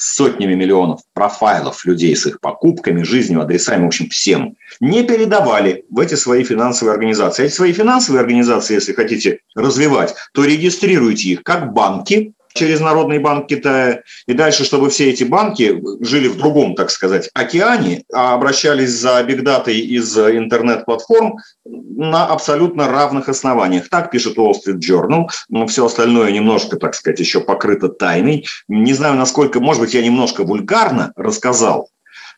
Сотнями 0.01 0.55
миллионов 0.55 1.01
профайлов 1.13 1.85
людей 1.85 2.15
с 2.15 2.25
их 2.25 2.39
покупками, 2.39 3.03
жизнью, 3.03 3.41
адресами, 3.41 3.83
в 3.83 3.87
общем, 3.87 4.09
всем, 4.09 4.55
не 4.79 5.03
передавали 5.03 5.85
в 5.89 5.99
эти 5.99 6.15
свои 6.15 6.43
финансовые 6.43 6.93
организации. 6.93 7.45
Эти 7.45 7.53
свои 7.53 7.71
финансовые 7.71 8.21
организации, 8.21 8.73
если 8.73 8.93
хотите 8.93 9.39
развивать, 9.55 10.15
то 10.33 10.43
регистрируйте 10.43 11.29
их 11.29 11.43
как 11.43 11.71
банки, 11.71 12.33
через 12.53 12.79
Народный 12.79 13.19
банк 13.19 13.47
Китая. 13.47 14.01
И 14.27 14.33
дальше, 14.33 14.63
чтобы 14.63 14.89
все 14.89 15.09
эти 15.09 15.23
банки 15.23 15.81
жили 16.01 16.27
в 16.27 16.37
другом, 16.37 16.75
так 16.75 16.91
сказать, 16.91 17.29
океане, 17.33 18.03
а 18.13 18.33
обращались 18.33 18.91
за 18.91 19.21
бигдатой 19.23 19.79
из 19.79 20.17
интернет-платформ 20.17 21.37
на 21.65 22.27
абсолютно 22.27 22.87
равных 22.87 23.29
основаниях. 23.29 23.89
Так 23.89 24.11
пишет 24.11 24.37
Wall 24.37 24.53
Street 24.53 24.79
Journal. 24.79 25.27
Но 25.49 25.67
все 25.67 25.85
остальное 25.85 26.31
немножко, 26.31 26.77
так 26.77 26.95
сказать, 26.95 27.19
еще 27.19 27.41
покрыто 27.41 27.89
тайной. 27.89 28.45
Не 28.67 28.93
знаю, 28.93 29.15
насколько, 29.15 29.59
может 29.59 29.81
быть, 29.81 29.93
я 29.93 30.01
немножко 30.01 30.43
вульгарно 30.43 31.13
рассказал, 31.15 31.89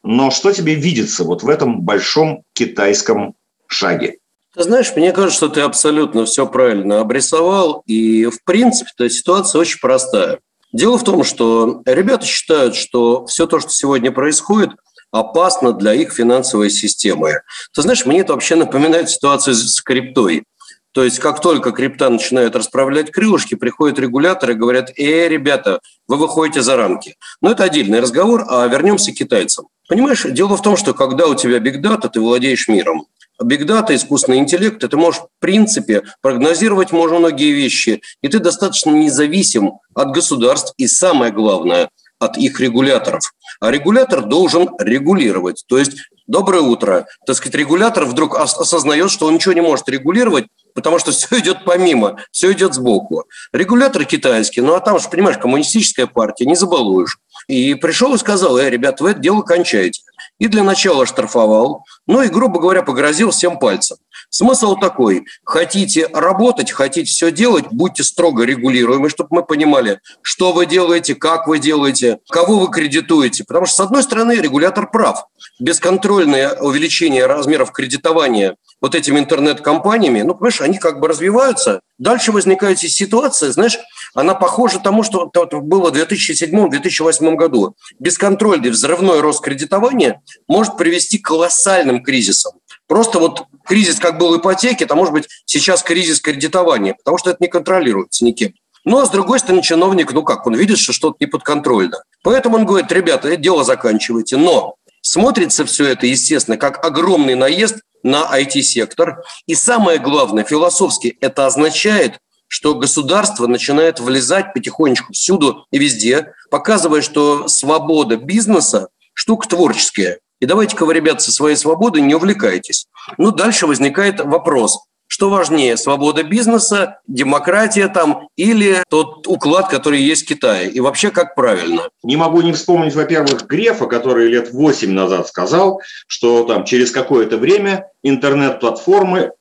но 0.04 0.32
что 0.32 0.52
тебе 0.52 0.76
видится 0.76 1.24
вот 1.24 1.44
в 1.44 1.50
этом 1.50 1.82
большом 1.82 2.44
китайском 2.54 3.36
шаге? 3.68 4.18
Ты 4.54 4.64
знаешь, 4.64 4.94
мне 4.96 5.12
кажется, 5.12 5.38
что 5.38 5.50
ты 5.50 5.62
абсолютно 5.62 6.26
все 6.26 6.46
правильно 6.46 7.00
обрисовал. 7.00 7.82
И, 7.88 8.26
в 8.28 8.44
принципе, 8.44 8.90
эта 8.98 9.10
ситуация 9.10 9.60
очень 9.60 9.80
простая. 9.80 10.40
Дело 10.72 10.98
в 10.98 11.04
том, 11.04 11.24
что 11.24 11.82
ребята 11.86 12.26
считают, 12.26 12.76
что 12.76 13.26
все 13.26 13.48
то, 13.48 13.60
что 13.60 13.72
сегодня 13.72 14.12
происходит, 14.12 14.72
опасно 15.12 15.74
для 15.74 15.94
их 15.94 16.12
финансовой 16.12 16.70
системы. 16.70 17.42
Ты 17.74 17.82
знаешь, 17.82 18.06
мне 18.06 18.22
это 18.22 18.34
вообще 18.34 18.56
напоминает 18.56 19.10
ситуацию 19.10 19.56
с 19.56 19.82
криптой. 19.82 20.44
То 20.92 21.04
есть, 21.04 21.18
как 21.18 21.42
только 21.42 21.72
крипта 21.72 22.10
начинает 22.10 22.56
расправлять 22.56 23.12
крылышки, 23.12 23.56
приходят 23.56 23.98
регуляторы 23.98 24.54
и 24.54 24.56
говорят, 24.56 24.92
э, 24.96 25.28
ребята, 25.28 25.80
вы 26.08 26.18
выходите 26.18 26.62
за 26.62 26.76
рамки. 26.76 27.16
Но 27.42 27.52
это 27.52 27.64
отдельный 27.64 28.00
разговор, 28.00 28.46
а 28.48 28.68
вернемся 28.68 29.12
к 29.12 29.16
китайцам. 29.16 29.68
Понимаешь, 29.88 30.24
дело 30.24 30.56
в 30.56 30.62
том, 30.62 30.78
что 30.78 30.94
когда 30.94 31.26
у 31.28 31.34
тебя 31.34 31.60
бигдата, 31.60 32.10
ты 32.10 32.22
владеешь 32.22 32.68
миром. 32.68 33.08
Бигдата, 33.42 33.96
искусственный 33.96 34.38
интеллект, 34.38 34.80
ты 34.80 34.96
можешь, 34.96 35.22
в 35.22 35.28
принципе, 35.40 36.04
прогнозировать 36.22 36.92
можно 36.92 37.20
многие 37.20 37.52
вещи, 37.52 38.02
и 38.22 38.28
ты 38.28 38.40
достаточно 38.40 38.92
независим 38.92 39.80
от 39.96 40.12
государств, 40.12 40.74
и 40.78 40.88
самое 40.88 41.32
главное, 41.32 41.90
от 42.20 42.38
их 42.38 42.60
регуляторов. 42.60 43.34
А 43.60 43.72
регулятор 43.72 44.24
должен 44.24 44.70
регулировать. 44.80 45.64
То 45.68 45.78
есть, 45.78 45.98
доброе 46.28 46.62
утро. 46.62 47.08
Так 47.26 47.36
сказать, 47.36 47.56
регулятор 47.56 48.06
вдруг 48.06 48.38
осознает, 48.38 49.12
что 49.12 49.28
он 49.28 49.36
ничего 49.36 49.54
не 49.54 49.62
может 49.62 49.90
регулировать, 49.90 50.46
потому 50.74 51.00
что 51.00 51.12
все 51.12 51.40
идет 51.40 51.66
помимо, 51.66 52.18
все 52.32 52.52
идет 52.54 52.74
сбоку. 52.74 53.26
Регулятор 53.52 54.06
китайский, 54.06 54.62
ну 54.62 54.76
а 54.76 54.80
там 54.80 55.00
же, 55.00 55.10
понимаешь, 55.10 55.38
коммунистическая 55.38 56.08
партия, 56.08 56.46
не 56.46 56.56
забалуешь. 56.56 57.18
И 57.48 57.74
пришел 57.76 58.14
и 58.14 58.18
сказал, 58.18 58.58
э, 58.58 58.70
ребята, 58.70 59.04
вы 59.04 59.12
это 59.12 59.20
дело 59.20 59.42
кончаете 59.42 60.02
и 60.44 60.48
для 60.50 60.62
начала 60.62 61.06
штрафовал, 61.06 61.86
ну 62.06 62.22
и, 62.22 62.28
грубо 62.28 62.60
говоря, 62.60 62.84
погрозил 62.84 63.32
всем 63.32 63.58
пальцем. 63.58 63.96
Смысл 64.30 64.76
такой, 64.76 65.26
хотите 65.46 66.08
работать, 66.08 66.70
хотите 66.70 67.10
все 67.10 67.32
делать, 67.32 67.68
будьте 67.72 68.04
строго 68.04 68.44
регулируемы, 68.44 69.08
чтобы 69.10 69.30
мы 69.32 69.44
понимали, 69.46 70.02
что 70.22 70.52
вы 70.52 70.66
делаете, 70.66 71.16
как 71.16 71.48
вы 71.48 71.60
делаете, 71.60 72.20
кого 72.30 72.60
вы 72.60 72.70
кредитуете. 72.70 73.46
Потому 73.46 73.68
что, 73.68 73.76
с 73.78 73.80
одной 73.80 74.04
стороны, 74.04 74.34
регулятор 74.34 74.92
прав. 74.92 75.28
Бесконтрольное 75.62 76.56
увеличение 76.60 77.26
размеров 77.26 77.72
кредитования 77.72 78.58
вот 78.82 78.96
этими 78.96 79.20
интернет-компаниями, 79.20 80.24
ну, 80.24 80.34
понимаешь, 80.34 80.60
они 80.60 80.78
как 80.78 81.00
бы 81.00 81.08
развиваются. 81.08 81.80
Дальше 82.00 82.34
возникает 82.34 82.80
ситуация, 82.80 83.54
знаешь, 83.54 83.80
она 84.14 84.36
похожа 84.36 84.80
тому, 84.80 85.04
что 85.04 85.30
было 85.32 85.92
в 85.92 85.96
2007-2008 85.96 87.36
году. 87.36 87.76
Бесконтрольный 88.00 88.70
взрывной 88.70 89.22
рост 89.22 89.44
кредитования 89.44 90.22
может 90.48 90.78
привести 90.78 91.18
к 91.18 91.26
колоссальным 91.26 92.04
кризисам. 92.04 92.54
Просто 92.88 93.20
вот 93.20 93.46
кризис, 93.66 94.00
как 94.00 94.18
был 94.18 94.38
ипотеки, 94.38 94.84
это 94.84 94.96
может 94.96 95.14
быть 95.14 95.28
сейчас 95.46 95.84
кризис 95.84 96.20
кредитования, 96.20 96.94
потому 96.94 97.18
что 97.18 97.32
это 97.32 97.38
не 97.40 97.48
контролируется 97.48 98.26
никем. 98.26 98.54
Ну, 98.86 99.00
а 99.00 99.06
с 99.06 99.10
другой 99.10 99.40
стороны, 99.40 99.62
чиновник, 99.62 100.12
ну 100.12 100.24
как, 100.24 100.46
он 100.46 100.56
видит, 100.56 100.78
что 100.78 100.92
что-то 100.92 101.16
не 101.22 101.28
подконтрольно. 101.28 102.04
Поэтому 102.22 102.58
он 102.58 102.66
говорит, 102.66 102.92
ребята, 102.92 103.30
это 103.30 103.38
дело 103.38 103.64
заканчивайте. 103.64 104.36
Но 104.36 104.76
смотрится 105.02 105.64
все 105.66 105.86
это, 105.86 106.06
естественно, 106.06 106.58
как 106.58 106.86
огромный 106.86 107.36
наезд 107.36 107.78
на 108.04 108.28
IT-сектор. 108.38 109.24
И 109.48 109.56
самое 109.56 110.00
главное, 110.00 110.44
философски 110.44 111.18
это 111.22 111.46
означает, 111.46 112.20
что 112.54 112.76
государство 112.76 113.48
начинает 113.48 114.00
влезать 114.00 114.54
потихонечку 114.54 115.12
всюду 115.12 115.66
и 115.72 115.80
везде, 115.80 116.34
показывая, 116.52 117.02
что 117.02 117.48
свобода 117.48 118.16
бизнеса– 118.16 118.90
штука 119.16 119.50
творческая. 119.50 120.20
И 120.40 120.46
давайте-ка 120.46 120.86
вы, 120.86 120.94
ребят, 120.94 121.20
со 121.20 121.32
своей 121.32 121.56
свободой 121.56 122.04
не 122.04 122.14
увлекайтесь. 122.14 122.86
Ну, 123.18 123.32
дальше 123.32 123.66
возникает 123.66 124.20
вопрос. 124.20 124.84
Что 125.08 125.32
важнее, 125.32 125.78
свобода 125.78 126.22
бизнеса, 126.22 127.00
демократия 127.08 127.88
там 127.88 128.28
или 128.36 128.84
тот 128.88 129.26
уклад, 129.26 129.70
который 129.70 130.04
есть 130.04 130.26
в 130.26 130.28
Китае? 130.28 130.70
И 130.70 130.80
вообще, 130.80 131.10
как 131.10 131.34
правильно? 131.34 131.90
Не 132.04 132.18
могу 132.18 132.42
не 132.42 132.54
вспомнить, 132.54 132.94
во-первых, 132.94 133.48
Грефа, 133.48 133.88
который 133.88 134.28
лет 134.28 134.54
8 134.54 134.92
назад 134.92 135.28
сказал, 135.28 135.82
что 136.08 136.44
там 136.44 136.66
через 136.66 136.92
какое-то 136.92 137.38
время 137.38 137.88
интернет-платформы 138.04 139.32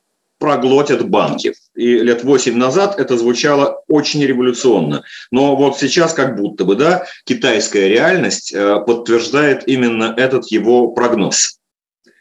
проглотят 0.43 1.09
банки. 1.09 1.55
И 1.77 1.99
лет 1.99 2.25
8 2.25 2.57
назад 2.57 2.99
это 2.99 3.17
звучало 3.17 3.85
очень 3.87 4.25
революционно. 4.25 5.05
Но 5.31 5.55
вот 5.55 5.79
сейчас 5.79 6.15
как 6.15 6.37
будто 6.37 6.65
бы, 6.65 6.75
да, 6.75 7.05
китайская 7.25 7.89
реальность 7.89 8.53
э, 8.53 8.81
подтверждает 8.85 9.69
именно 9.69 10.13
этот 10.17 10.51
его 10.51 10.89
прогноз 10.89 11.59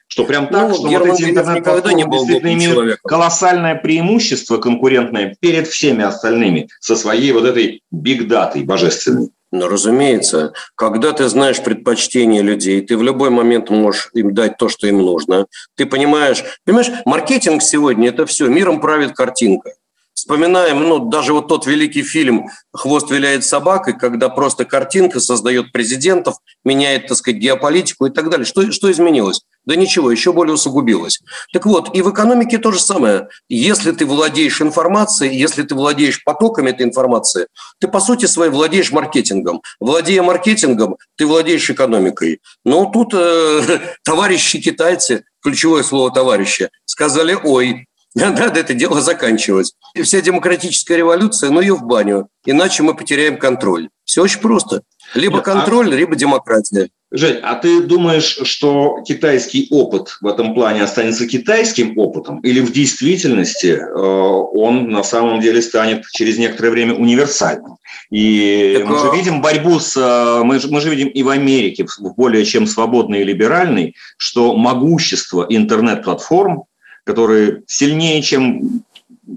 Что 0.06 0.26
прям 0.26 0.50
так, 0.50 0.70
ну, 0.70 0.76
что 0.76 0.90
Герман 0.90 1.10
вот 1.10 1.20
эти 1.20 1.30
интернет-платформы 1.32 2.12
действительно 2.12 2.54
имеют 2.54 2.74
человеком. 2.74 3.02
колоссальное 3.06 3.76
преимущество 3.76 4.58
конкурентное 4.58 5.36
перед 5.40 5.68
всеми 5.68 6.04
остальными 6.04 6.70
со 6.80 6.96
своей 6.96 7.32
вот 7.32 7.46
этой 7.46 7.82
бигдатой 7.90 8.64
божественной. 8.64 9.30
Ну, 9.52 9.68
разумеется, 9.68 10.54
когда 10.76 11.12
ты 11.12 11.28
знаешь 11.28 11.62
предпочтения 11.62 12.42
людей, 12.42 12.82
ты 12.82 12.96
в 12.96 13.04
любой 13.04 13.30
момент 13.30 13.70
можешь 13.70 14.10
им 14.14 14.34
дать 14.34 14.58
то, 14.58 14.70
что 14.70 14.88
им 14.88 15.00
нужно. 15.00 15.46
Ты 15.76 15.86
понимаешь, 15.86 16.44
понимаешь, 16.64 16.92
маркетинг 17.06 17.62
сегодня– 17.62 18.10
это 18.10 18.26
все, 18.26 18.48
миром 18.48 18.80
правит 18.80 19.14
картинка. 19.14 19.74
Вспоминаем, 20.22 20.88
ну, 20.88 21.00
даже 21.00 21.34
вот 21.34 21.48
тот 21.48 21.66
великий 21.66 22.04
фильм 22.04 22.48
«Хвост 22.72 23.10
виляет 23.10 23.44
собакой», 23.44 23.98
когда 23.98 24.30
просто 24.30 24.66
картинка 24.66 25.20
создает 25.20 25.72
президентов, 25.72 26.36
меняет, 26.64 27.08
так 27.08 27.18
сказать, 27.18 27.40
геополитику 27.40 28.06
и 28.06 28.12
так 28.12 28.30
далее. 28.30 28.46
Что, 28.46 28.72
что 28.72 28.92
изменилось? 28.92 29.42
Да 29.66 29.76
ничего, 29.76 30.12
еще 30.12 30.32
более 30.32 30.54
усугубилось. 30.54 31.22
Так 31.52 31.66
вот, 31.66 31.96
и 31.96 32.04
в 32.04 32.12
экономике 32.12 32.60
то 32.60 32.72
же 32.72 32.80
самое. 32.80 33.30
Если 33.50 33.94
ты 33.94 34.06
владеешь 34.06 34.62
информацией, 34.62 35.36
если 35.36 35.64
ты 35.64 35.74
владеешь 35.74 36.24
потоками 36.24 36.70
этой 36.70 36.86
информации, 36.86 37.48
ты, 37.80 37.88
по 37.88 38.00
сути 38.00 38.28
своей, 38.28 38.52
владеешь 38.52 38.92
маркетингом. 38.92 39.64
Владея 39.80 40.22
маркетингом, 40.22 40.98
ты 41.16 41.26
владеешь 41.26 41.68
экономикой. 41.68 42.42
Но 42.64 42.86
тут 42.86 43.16
э, 43.16 43.80
товарищи 44.04 44.62
китайцы, 44.62 45.24
ключевое 45.42 45.82
слово 45.82 46.12
«товарищи», 46.12 46.70
сказали, 46.86 47.36
ой, 47.44 47.88
надо 48.16 48.60
это 48.60 48.74
дело 48.74 49.02
заканчивать. 49.02 49.74
И 49.94 50.02
вся 50.02 50.22
демократическая 50.22 50.98
революция, 50.98 51.50
ну 51.50 51.62
ее 51.62 51.76
в 51.76 51.84
баню, 51.84 52.28
иначе 52.46 52.84
мы 52.84 52.96
потеряем 52.96 53.38
контроль. 53.38 53.90
Все 54.04 54.24
очень 54.24 54.42
просто. 54.42 54.82
Либо 55.14 55.40
а 55.40 55.42
контроль, 55.42 55.94
а... 55.94 55.96
либо 55.96 56.16
демократия. 56.16 56.90
Жень, 57.14 57.40
а 57.44 57.56
ты 57.56 57.82
думаешь, 57.82 58.40
что 58.44 59.02
китайский 59.06 59.68
опыт 59.70 60.18
в 60.22 60.28
этом 60.28 60.54
плане 60.54 60.82
останется 60.82 61.28
китайским 61.28 61.98
опытом, 61.98 62.40
или 62.40 62.62
в 62.62 62.72
действительности 62.72 63.78
э, 63.78 64.00
он 64.00 64.90
на 64.90 65.04
самом 65.04 65.42
деле 65.42 65.62
станет 65.62 66.06
через 66.14 66.38
некоторое 66.38 66.70
время 66.70 66.94
универсальным? 66.94 67.76
И 68.12 68.78
так, 68.78 68.88
мы 68.88 69.00
же 69.00 69.12
видим 69.14 69.42
борьбу 69.42 69.78
с... 69.82 69.98
Э, 69.98 70.44
мы 70.46 70.60
же, 70.62 70.70
мы 70.70 70.80
же 70.80 70.90
видим 70.90 71.10
и 71.10 71.22
в 71.22 71.28
Америке, 71.28 71.86
в 71.86 72.16
более 72.16 72.46
чем 72.46 72.66
свободной 72.66 73.22
и 73.22 73.26
либеральной, 73.26 73.94
что 74.18 74.56
могущество 74.56 75.46
интернет-платформ 75.50 76.64
которые 77.06 77.64
сильнее, 77.68 78.22
чем 78.22 78.84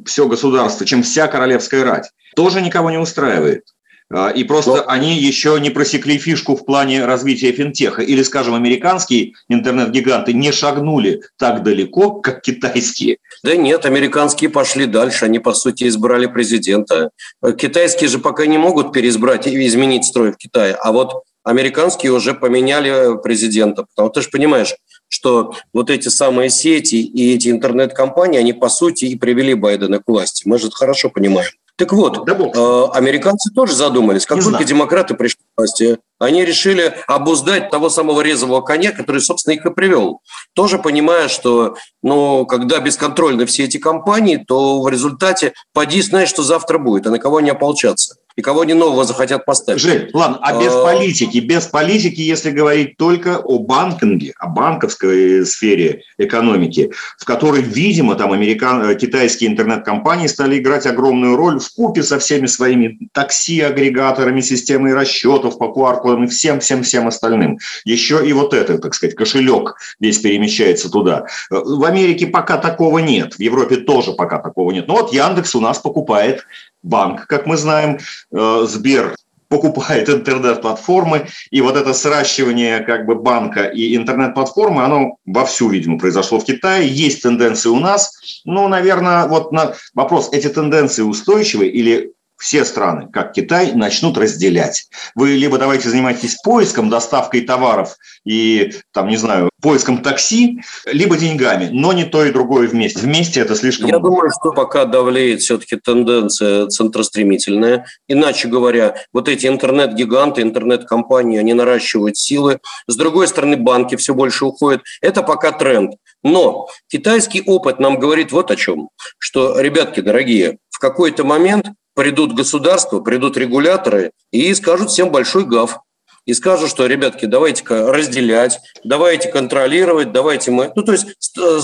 все 0.05 0.29
государство, 0.29 0.87
чем 0.87 1.03
вся 1.03 1.29
королевская 1.29 1.85
рать, 1.85 2.11
тоже 2.35 2.61
никого 2.61 2.91
не 2.91 2.99
устраивает. 2.99 3.65
А, 4.13 4.29
и 4.29 4.45
просто 4.45 4.71
Но... 4.71 4.85
они 4.87 5.17
еще 5.17 5.59
не 5.61 5.71
просекли 5.71 6.19
фишку 6.19 6.57
в 6.57 6.65
плане 6.65 7.05
развития 7.05 7.53
финтеха. 7.53 8.03
Или, 8.03 8.23
скажем, 8.23 8.55
американские 8.55 9.33
интернет-гиганты 9.49 10.33
не 10.33 10.53
шагнули 10.53 11.23
так 11.39 11.63
далеко, 11.63 12.11
как 12.21 12.43
китайские. 12.43 13.17
Да 13.43 13.57
нет, 13.57 13.87
американские 13.87 14.51
пошли 14.51 14.87
дальше. 14.87 15.25
Они, 15.25 15.39
по 15.39 15.55
сути, 15.55 15.89
избрали 15.89 16.27
президента. 16.27 17.11
Китайские 17.59 18.09
же 18.09 18.19
пока 18.19 18.47
не 18.47 18.59
могут 18.59 18.93
переизбрать 18.93 19.47
и 19.47 19.67
изменить 19.67 20.05
строй 20.05 20.33
в 20.33 20.37
Китае. 20.37 20.75
А 20.75 20.93
вот 20.93 21.25
американские 21.43 22.13
уже 22.13 22.35
поменяли 22.35 23.21
президента. 23.23 23.85
Потому 23.85 24.11
что 24.11 24.21
ты 24.21 24.23
же 24.23 24.31
понимаешь, 24.31 24.75
что 25.15 25.55
вот 25.73 25.91
эти 25.91 26.09
самые 26.09 26.51
сети 26.51 26.97
и 26.97 27.35
эти 27.35 27.49
интернет-компании, 27.49 28.41
они 28.41 28.53
по 28.53 28.69
сути 28.69 29.05
и 29.05 29.17
привели 29.17 29.55
Байдена 29.55 30.01
к 30.01 30.03
власти. 30.07 30.43
Мы 30.47 30.59
же 30.59 30.67
это 30.67 30.77
хорошо 30.77 31.09
понимаем. 31.09 31.51
Так 31.77 31.93
вот, 31.93 32.25
да 32.25 32.35
э, 32.35 32.87
американцы 32.93 33.53
тоже 33.53 33.75
задумались. 33.75 34.27
Как 34.27 34.37
Не 34.39 34.43
только 34.45 34.59
знаю. 34.59 34.69
демократы 34.69 35.15
пришли 35.15 35.41
к 35.43 35.59
власти, 35.59 35.99
они 36.21 36.45
решили 36.45 36.95
обуздать 37.09 37.71
того 37.71 37.91
самого 37.91 38.21
резвого 38.21 38.61
коня, 38.61 38.93
который, 38.93 39.21
собственно, 39.21 39.55
их 39.55 39.67
и 39.67 39.71
привел. 39.71 40.21
Тоже 40.55 40.79
понимая, 40.79 41.27
что 41.27 41.77
ну, 42.01 42.47
когда 42.47 42.79
бесконтрольны 42.79 43.45
все 43.47 43.65
эти 43.65 43.79
компании, 43.79 44.37
то 44.37 44.83
в 44.83 44.89
результате 44.89 45.53
поди 45.73 46.01
знаешь, 46.01 46.29
что 46.29 46.45
завтра 46.45 46.79
будет, 46.79 47.09
а 47.09 47.11
на 47.11 47.19
кого 47.19 47.41
не 47.41 47.51
ополчаться 47.51 48.17
и 48.37 48.43
кого 48.43 48.63
они 48.63 48.75
нового 48.75 49.05
захотят 49.05 49.45
поставить. 49.45 49.81
Жень, 49.81 50.11
ладно, 50.13 50.39
а 50.43 50.61
без 50.61 50.73
а... 50.73 50.85
политики, 50.85 51.39
без 51.39 51.67
политики, 51.67 52.21
если 52.21 52.51
говорить 52.51 52.97
только 52.97 53.39
о 53.39 53.59
банкинге, 53.61 54.35
о 54.39 54.49
банковской 54.49 55.47
сфере 55.47 56.03
экономики, 56.19 56.93
в 57.19 57.25
которой, 57.25 57.63
видимо, 57.63 58.17
там 58.17 58.33
американ... 58.33 58.97
китайские 58.97 59.51
интернет-компании 59.51 60.27
стали 60.27 60.59
играть 60.59 60.87
огромную 60.87 61.37
роль 61.37 61.61
в 61.61 61.73
купе 61.75 62.03
со 62.03 62.19
всеми 62.19 62.47
своими 62.47 62.99
такси-агрегаторами, 63.13 64.41
системой 64.41 64.95
расчетов 64.95 65.59
по 65.59 65.65
QR-кодам 65.65 66.25
и 66.25 66.27
всем-всем-всем 66.27 67.07
остальным. 67.07 67.59
Еще 67.85 68.27
и 68.27 68.33
вот 68.33 68.53
это, 68.53 68.79
так 68.79 68.95
сказать, 68.95 69.15
кошелек 69.15 69.77
весь 70.01 70.19
перемещается 70.19 70.91
туда. 70.91 71.27
В 71.51 71.85
Америке 71.85 72.27
пока 72.27 72.59
такого 72.59 72.99
нет, 72.99 73.35
в 73.35 73.41
Европе 73.41 73.77
тоже 73.77 74.13
пока 74.13 74.39
такого 74.39 74.73
нет. 74.73 74.89
Но 74.89 74.95
вот 74.95 75.13
Яндекс 75.13 75.55
у 75.55 75.61
нас 75.61 75.79
покупает 75.79 76.45
банк, 76.85 77.27
как 77.27 77.47
мы 77.47 77.57
знаем, 77.57 77.99
э, 78.33 78.67
Сбер 78.69 79.17
покупает 79.49 80.09
интернет-платформы, 80.09 81.29
и 81.51 81.61
вот 81.61 81.77
это 81.77 81.95
сращивание 81.95 82.81
как 82.81 83.07
бы 83.07 83.15
банка 83.15 83.65
и 83.65 83.97
интернет-платформы, 83.97 84.85
оно 84.85 85.17
вовсю, 85.27 85.69
видимо, 85.69 85.99
произошло 85.99 86.41
в 86.41 86.45
Китае. 86.45 86.89
Есть 86.89 87.23
тенденции 87.23 87.69
у 87.69 87.79
нас, 87.79 88.43
но, 88.45 88.69
наверное, 88.69 89.27
вот 89.27 89.53
на 89.53 89.75
вопрос, 89.95 90.31
эти 90.33 90.49
тенденции 90.49 91.03
устойчивы 91.03 91.67
или 91.67 92.13
все 92.37 92.65
страны, 92.65 93.09
как 93.13 93.33
Китай, 93.33 93.73
начнут 93.73 94.19
разделять. 94.19 94.89
Вы 95.15 95.31
либо 95.31 95.59
давайте 95.59 95.89
занимайтесь 95.89 96.37
поиском, 96.43 96.91
доставкой 96.91 97.43
товаров 97.43 97.97
и, 98.25 98.75
там, 98.93 99.09
не 99.09 99.17
знаю, 99.17 99.51
поиском 99.61 100.03
такси, 100.03 100.61
либо 100.85 101.17
деньгами, 101.17 101.71
но 101.73 101.93
не 101.93 102.05
то 102.05 102.25
и 102.25 102.33
другое 102.33 102.69
вместе. 102.69 103.01
Вместе 103.01 103.41
это 103.41 103.55
слишком... 103.55 103.89
Я 103.89 103.99
думаю, 103.99 104.31
что 104.31 104.53
пока 104.53 104.85
давлеет 104.85 105.41
все-таки 105.41 105.77
тенденция 105.77 106.67
центростремительная. 106.67 107.87
Иначе 108.09 108.49
говоря, 108.49 108.97
вот 109.13 109.29
эти 109.29 109.47
интернет-гиганты, 109.47 110.43
интернет-компании, 110.43 111.39
они 111.39 111.55
наращивают 111.55 112.17
силы. 112.17 112.59
С 112.87 112.97
другой 112.97 113.29
стороны, 113.29 113.57
банки 113.57 113.97
все 113.97 114.13
больше 114.15 114.45
уходят. 114.45 114.83
Это 115.01 115.23
пока 115.23 115.53
тренд. 115.53 115.95
Но 116.23 116.69
китайский 116.89 117.43
опыт 117.43 117.79
нам 117.79 117.99
говорит 117.99 118.33
вот 118.33 118.51
о 118.51 118.57
чем, 118.57 118.89
что, 119.19 119.61
ребятки 119.61 120.01
дорогие, 120.01 120.59
в 120.71 120.79
какой-то 120.79 121.25
момент 121.25 121.69
придут 121.95 122.35
государства, 122.35 123.01
придут 123.01 123.37
регуляторы 123.37 124.13
и 124.31 124.53
скажут 124.55 124.91
всем 124.91 125.11
большой 125.11 125.45
гав. 125.45 125.81
И 126.27 126.33
скажут, 126.33 126.71
что, 126.71 126.87
ребятки, 126.87 127.27
давайте-ка 127.27 127.93
разделять, 127.93 128.59
давайте 128.83 129.31
контролировать, 129.31 130.11
давайте 130.11 130.51
мы... 130.51 130.73
Ну, 130.75 130.83
то 130.83 130.93
есть 130.93 131.07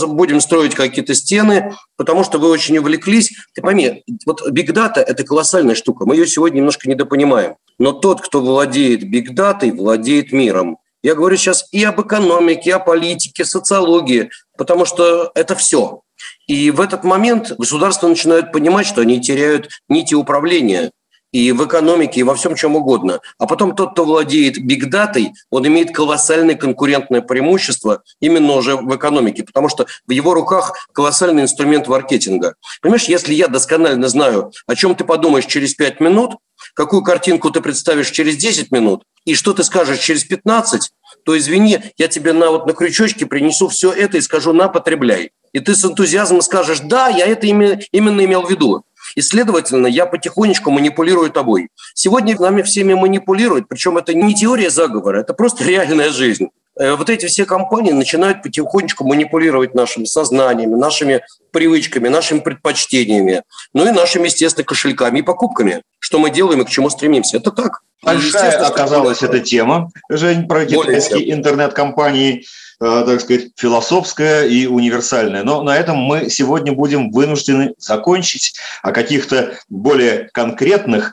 будем 0.07 0.43
строить 0.43 0.75
какие-то 0.75 1.15
стены, 1.15 1.75
потому 1.97 2.25
что 2.25 2.39
вы 2.39 2.51
очень 2.51 2.77
увлеклись. 2.77 3.33
Ты 3.55 3.63
пойми, 3.63 4.05
вот 4.27 4.47
Data– 4.51 4.99
это 5.07 5.25
колоссальная 5.25 5.75
штука. 5.75 6.05
Мы 6.05 6.17
ее 6.17 6.27
сегодня 6.27 6.59
немножко 6.59 6.91
недопонимаем. 6.91 7.57
Но 7.79 7.93
тот, 7.93 8.21
кто 8.21 8.43
владеет 8.43 9.03
Data, 9.05 9.73
владеет 9.75 10.31
миром. 10.31 10.77
Я 11.03 11.15
говорю 11.15 11.39
сейчас 11.39 11.67
и 11.73 11.83
об 11.83 11.99
экономике, 12.03 12.69
и 12.69 12.73
о 12.75 12.79
политике, 12.79 13.47
социологии, 13.47 14.29
потому 14.59 14.85
что 14.85 15.33
это 15.35 15.55
все. 15.55 16.03
И 16.51 16.73
в 16.73 16.81
этот 16.81 17.05
момент 17.05 17.53
государства 17.59 18.09
начинают 18.09 18.51
понимать, 18.51 18.85
что 18.85 19.03
они 19.03 19.21
теряют 19.21 19.69
нити 19.89 20.15
управления 20.15 20.91
и 21.31 21.53
в 21.53 21.65
экономике, 21.65 22.19
и 22.19 22.23
во 22.25 22.35
всем 22.35 22.57
чем 22.57 22.75
угодно. 22.75 23.21
А 23.39 23.47
потом 23.47 23.77
тот, 23.77 23.93
кто 23.93 24.05
владеет 24.05 24.59
бигдатой, 24.59 25.31
он 25.51 25.69
имеет 25.69 25.95
колоссальное 25.95 26.57
конкурентное 26.57 27.21
преимущество 27.21 28.03
именно 28.19 28.55
уже 28.55 28.75
в 28.75 28.97
экономике, 28.97 29.45
потому 29.45 29.69
что 29.69 29.87
в 30.09 30.11
его 30.11 30.35
руках 30.35 30.89
колоссальный 30.93 31.45
инструмент 31.45 31.87
маркетинга. 31.87 32.57
Понимаешь, 32.83 33.05
если 33.05 33.33
я 33.33 33.47
досконально 33.47 34.09
знаю, 34.09 34.51
о 34.67 34.75
чем 34.75 34.97
ты 34.97 35.05
подумаешь 35.05 35.47
через 35.47 35.75
5 35.75 36.01
минут, 36.01 36.35
какую 36.75 37.05
картинку 37.05 37.53
ты 37.53 37.61
представишь 37.61 38.11
через 38.11 38.35
10 38.35 38.73
минут, 38.73 39.05
и 39.25 39.37
что 39.37 39.53
ты 39.53 39.63
скажешь 39.63 40.01
через 40.01 40.25
15, 40.25 40.91
то 41.25 41.39
извини, 41.39 41.79
я 41.97 42.09
тебе 42.09 42.33
на, 42.33 42.51
вот, 42.51 42.67
на 42.67 42.73
крючочке 42.73 43.25
принесу 43.25 43.69
все 43.69 43.93
это 43.93 44.19
и 44.19 44.21
скажу, 44.21 44.53
на, 44.53 44.67
потребляй 44.67 45.31
и 45.53 45.61
ты 45.61 45.75
с 45.75 45.85
энтузиазмом 45.85 46.43
скажешь, 46.43 46.81
да, 46.81 47.09
я 47.09 47.27
это 47.27 47.47
именно 47.47 48.25
имел 48.25 48.43
в 48.43 48.51
виду. 48.51 48.85
И, 49.17 49.21
следовательно, 49.21 49.87
я 49.87 50.07
потихонечку 50.07 50.71
манипулирую 50.71 51.31
тобой. 51.31 51.69
Сегодня 51.95 52.37
нами 52.39 52.63
всеми 52.63 52.95
манипулируют, 52.95 53.69
причем 53.69 53.99
это 53.99 54.15
не 54.15 54.35
теория 54.35 54.71
заговора, 54.71 55.21
это 55.21 55.35
просто 55.35 55.65
реальная 55.65 56.11
жизнь. 56.11 56.49
Э, 56.79 56.95
вот 56.95 57.11
эти 57.11 57.27
все 57.27 57.45
компании 57.45 57.93
начинают 57.93 58.43
потихонечку 58.43 59.05
манипулировать 59.05 59.75
нашими 59.75 60.05
сознаниями, 60.05 60.77
нашими 60.77 61.23
привычками, 61.51 62.09
нашими 62.09 62.39
предпочтениями, 62.39 63.43
ну 63.75 63.87
и 63.87 63.91
нашими, 63.91 64.27
естественно, 64.27 64.65
кошельками 64.65 65.19
и 65.19 65.23
покупками. 65.23 65.83
Что 65.99 66.19
мы 66.19 66.31
делаем 66.31 66.63
и 66.63 66.65
к 66.65 66.71
чему 66.71 66.89
стремимся. 66.89 67.39
Это 67.39 67.51
так. 67.51 67.83
Большая 68.03 68.59
оказалась 68.65 69.23
эта 69.23 69.41
тема, 69.41 69.91
Жень, 70.09 70.49
про 70.49 70.65
китайские 70.65 71.33
интернет-компании. 71.33 72.47
Э, 72.83 73.05
так 73.07 73.21
сказать, 73.21 73.49
философская 73.57 74.47
и 74.47 74.67
универсальная. 74.67 75.43
Но 75.43 75.63
на 75.63 75.77
этом 75.77 75.99
мы 75.99 76.31
сегодня 76.31 76.73
будем 76.73 77.11
вынуждены 77.11 77.75
закончить. 77.77 78.55
О 78.83 78.93
каких-то 78.93 79.59
более 79.69 80.31
конкретных 80.33 81.13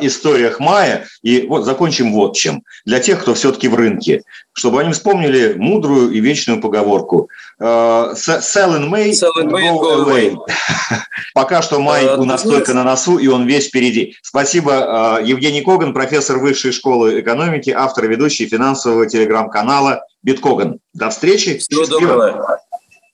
историях 0.00 0.60
мая. 0.60 1.06
И 1.22 1.46
вот 1.46 1.64
закончим 1.64 2.12
вот 2.12 2.36
чем. 2.36 2.62
Для 2.84 3.00
тех, 3.00 3.20
кто 3.20 3.34
все-таки 3.34 3.68
в 3.68 3.74
рынке, 3.74 4.22
чтобы 4.52 4.80
они 4.80 4.92
вспомнили 4.92 5.54
мудрую 5.56 6.12
и 6.12 6.20
вечную 6.20 6.60
поговорку. 6.60 7.28
Э, 7.60 8.14
sell 8.14 8.76
in 8.76 8.90
May, 8.90 9.10
Sell 9.10 9.32
in 9.42 9.50
May 9.50 9.68
go 9.78 10.04
away. 10.04 10.36
Пока 11.34 11.62
что 11.62 11.80
май 11.80 12.06
Э, 12.06 12.16
у 12.16 12.24
нас 12.24 12.42
ты 12.42 12.50
только 12.50 12.74
на 12.74 12.84
носу, 12.84 13.18
и 13.18 13.26
он 13.28 13.46
весь 13.46 13.68
впереди. 13.68 14.16
Спасибо. 14.22 15.18
Э, 15.20 15.24
Евгений 15.24 15.62
Коган, 15.62 15.92
профессор 15.92 16.38
Высшей 16.38 16.72
школы 16.72 17.20
экономики, 17.20 17.70
автор 17.70 18.04
и 18.04 18.08
ведущий 18.08 18.46
финансового 18.46 19.06
телеграм-канала 19.06 20.04
Биткоган. 20.22 20.78
До 20.94 21.10
встречи. 21.10 21.58
Всего 21.58 21.84
Счастливо. 21.84 22.00
доброго. 22.00 22.58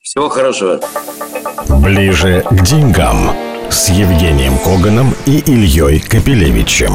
Всего 0.03 0.29
хорошего. 0.29 0.81
Ближе 1.81 2.45
к 2.49 2.63
деньгам 2.63 3.52
с 3.73 3.89
Евгением 3.89 4.59
Коганом 4.59 5.15
и 5.25 5.39
Ильей 5.39 5.99
Капелевичем. 5.99 6.93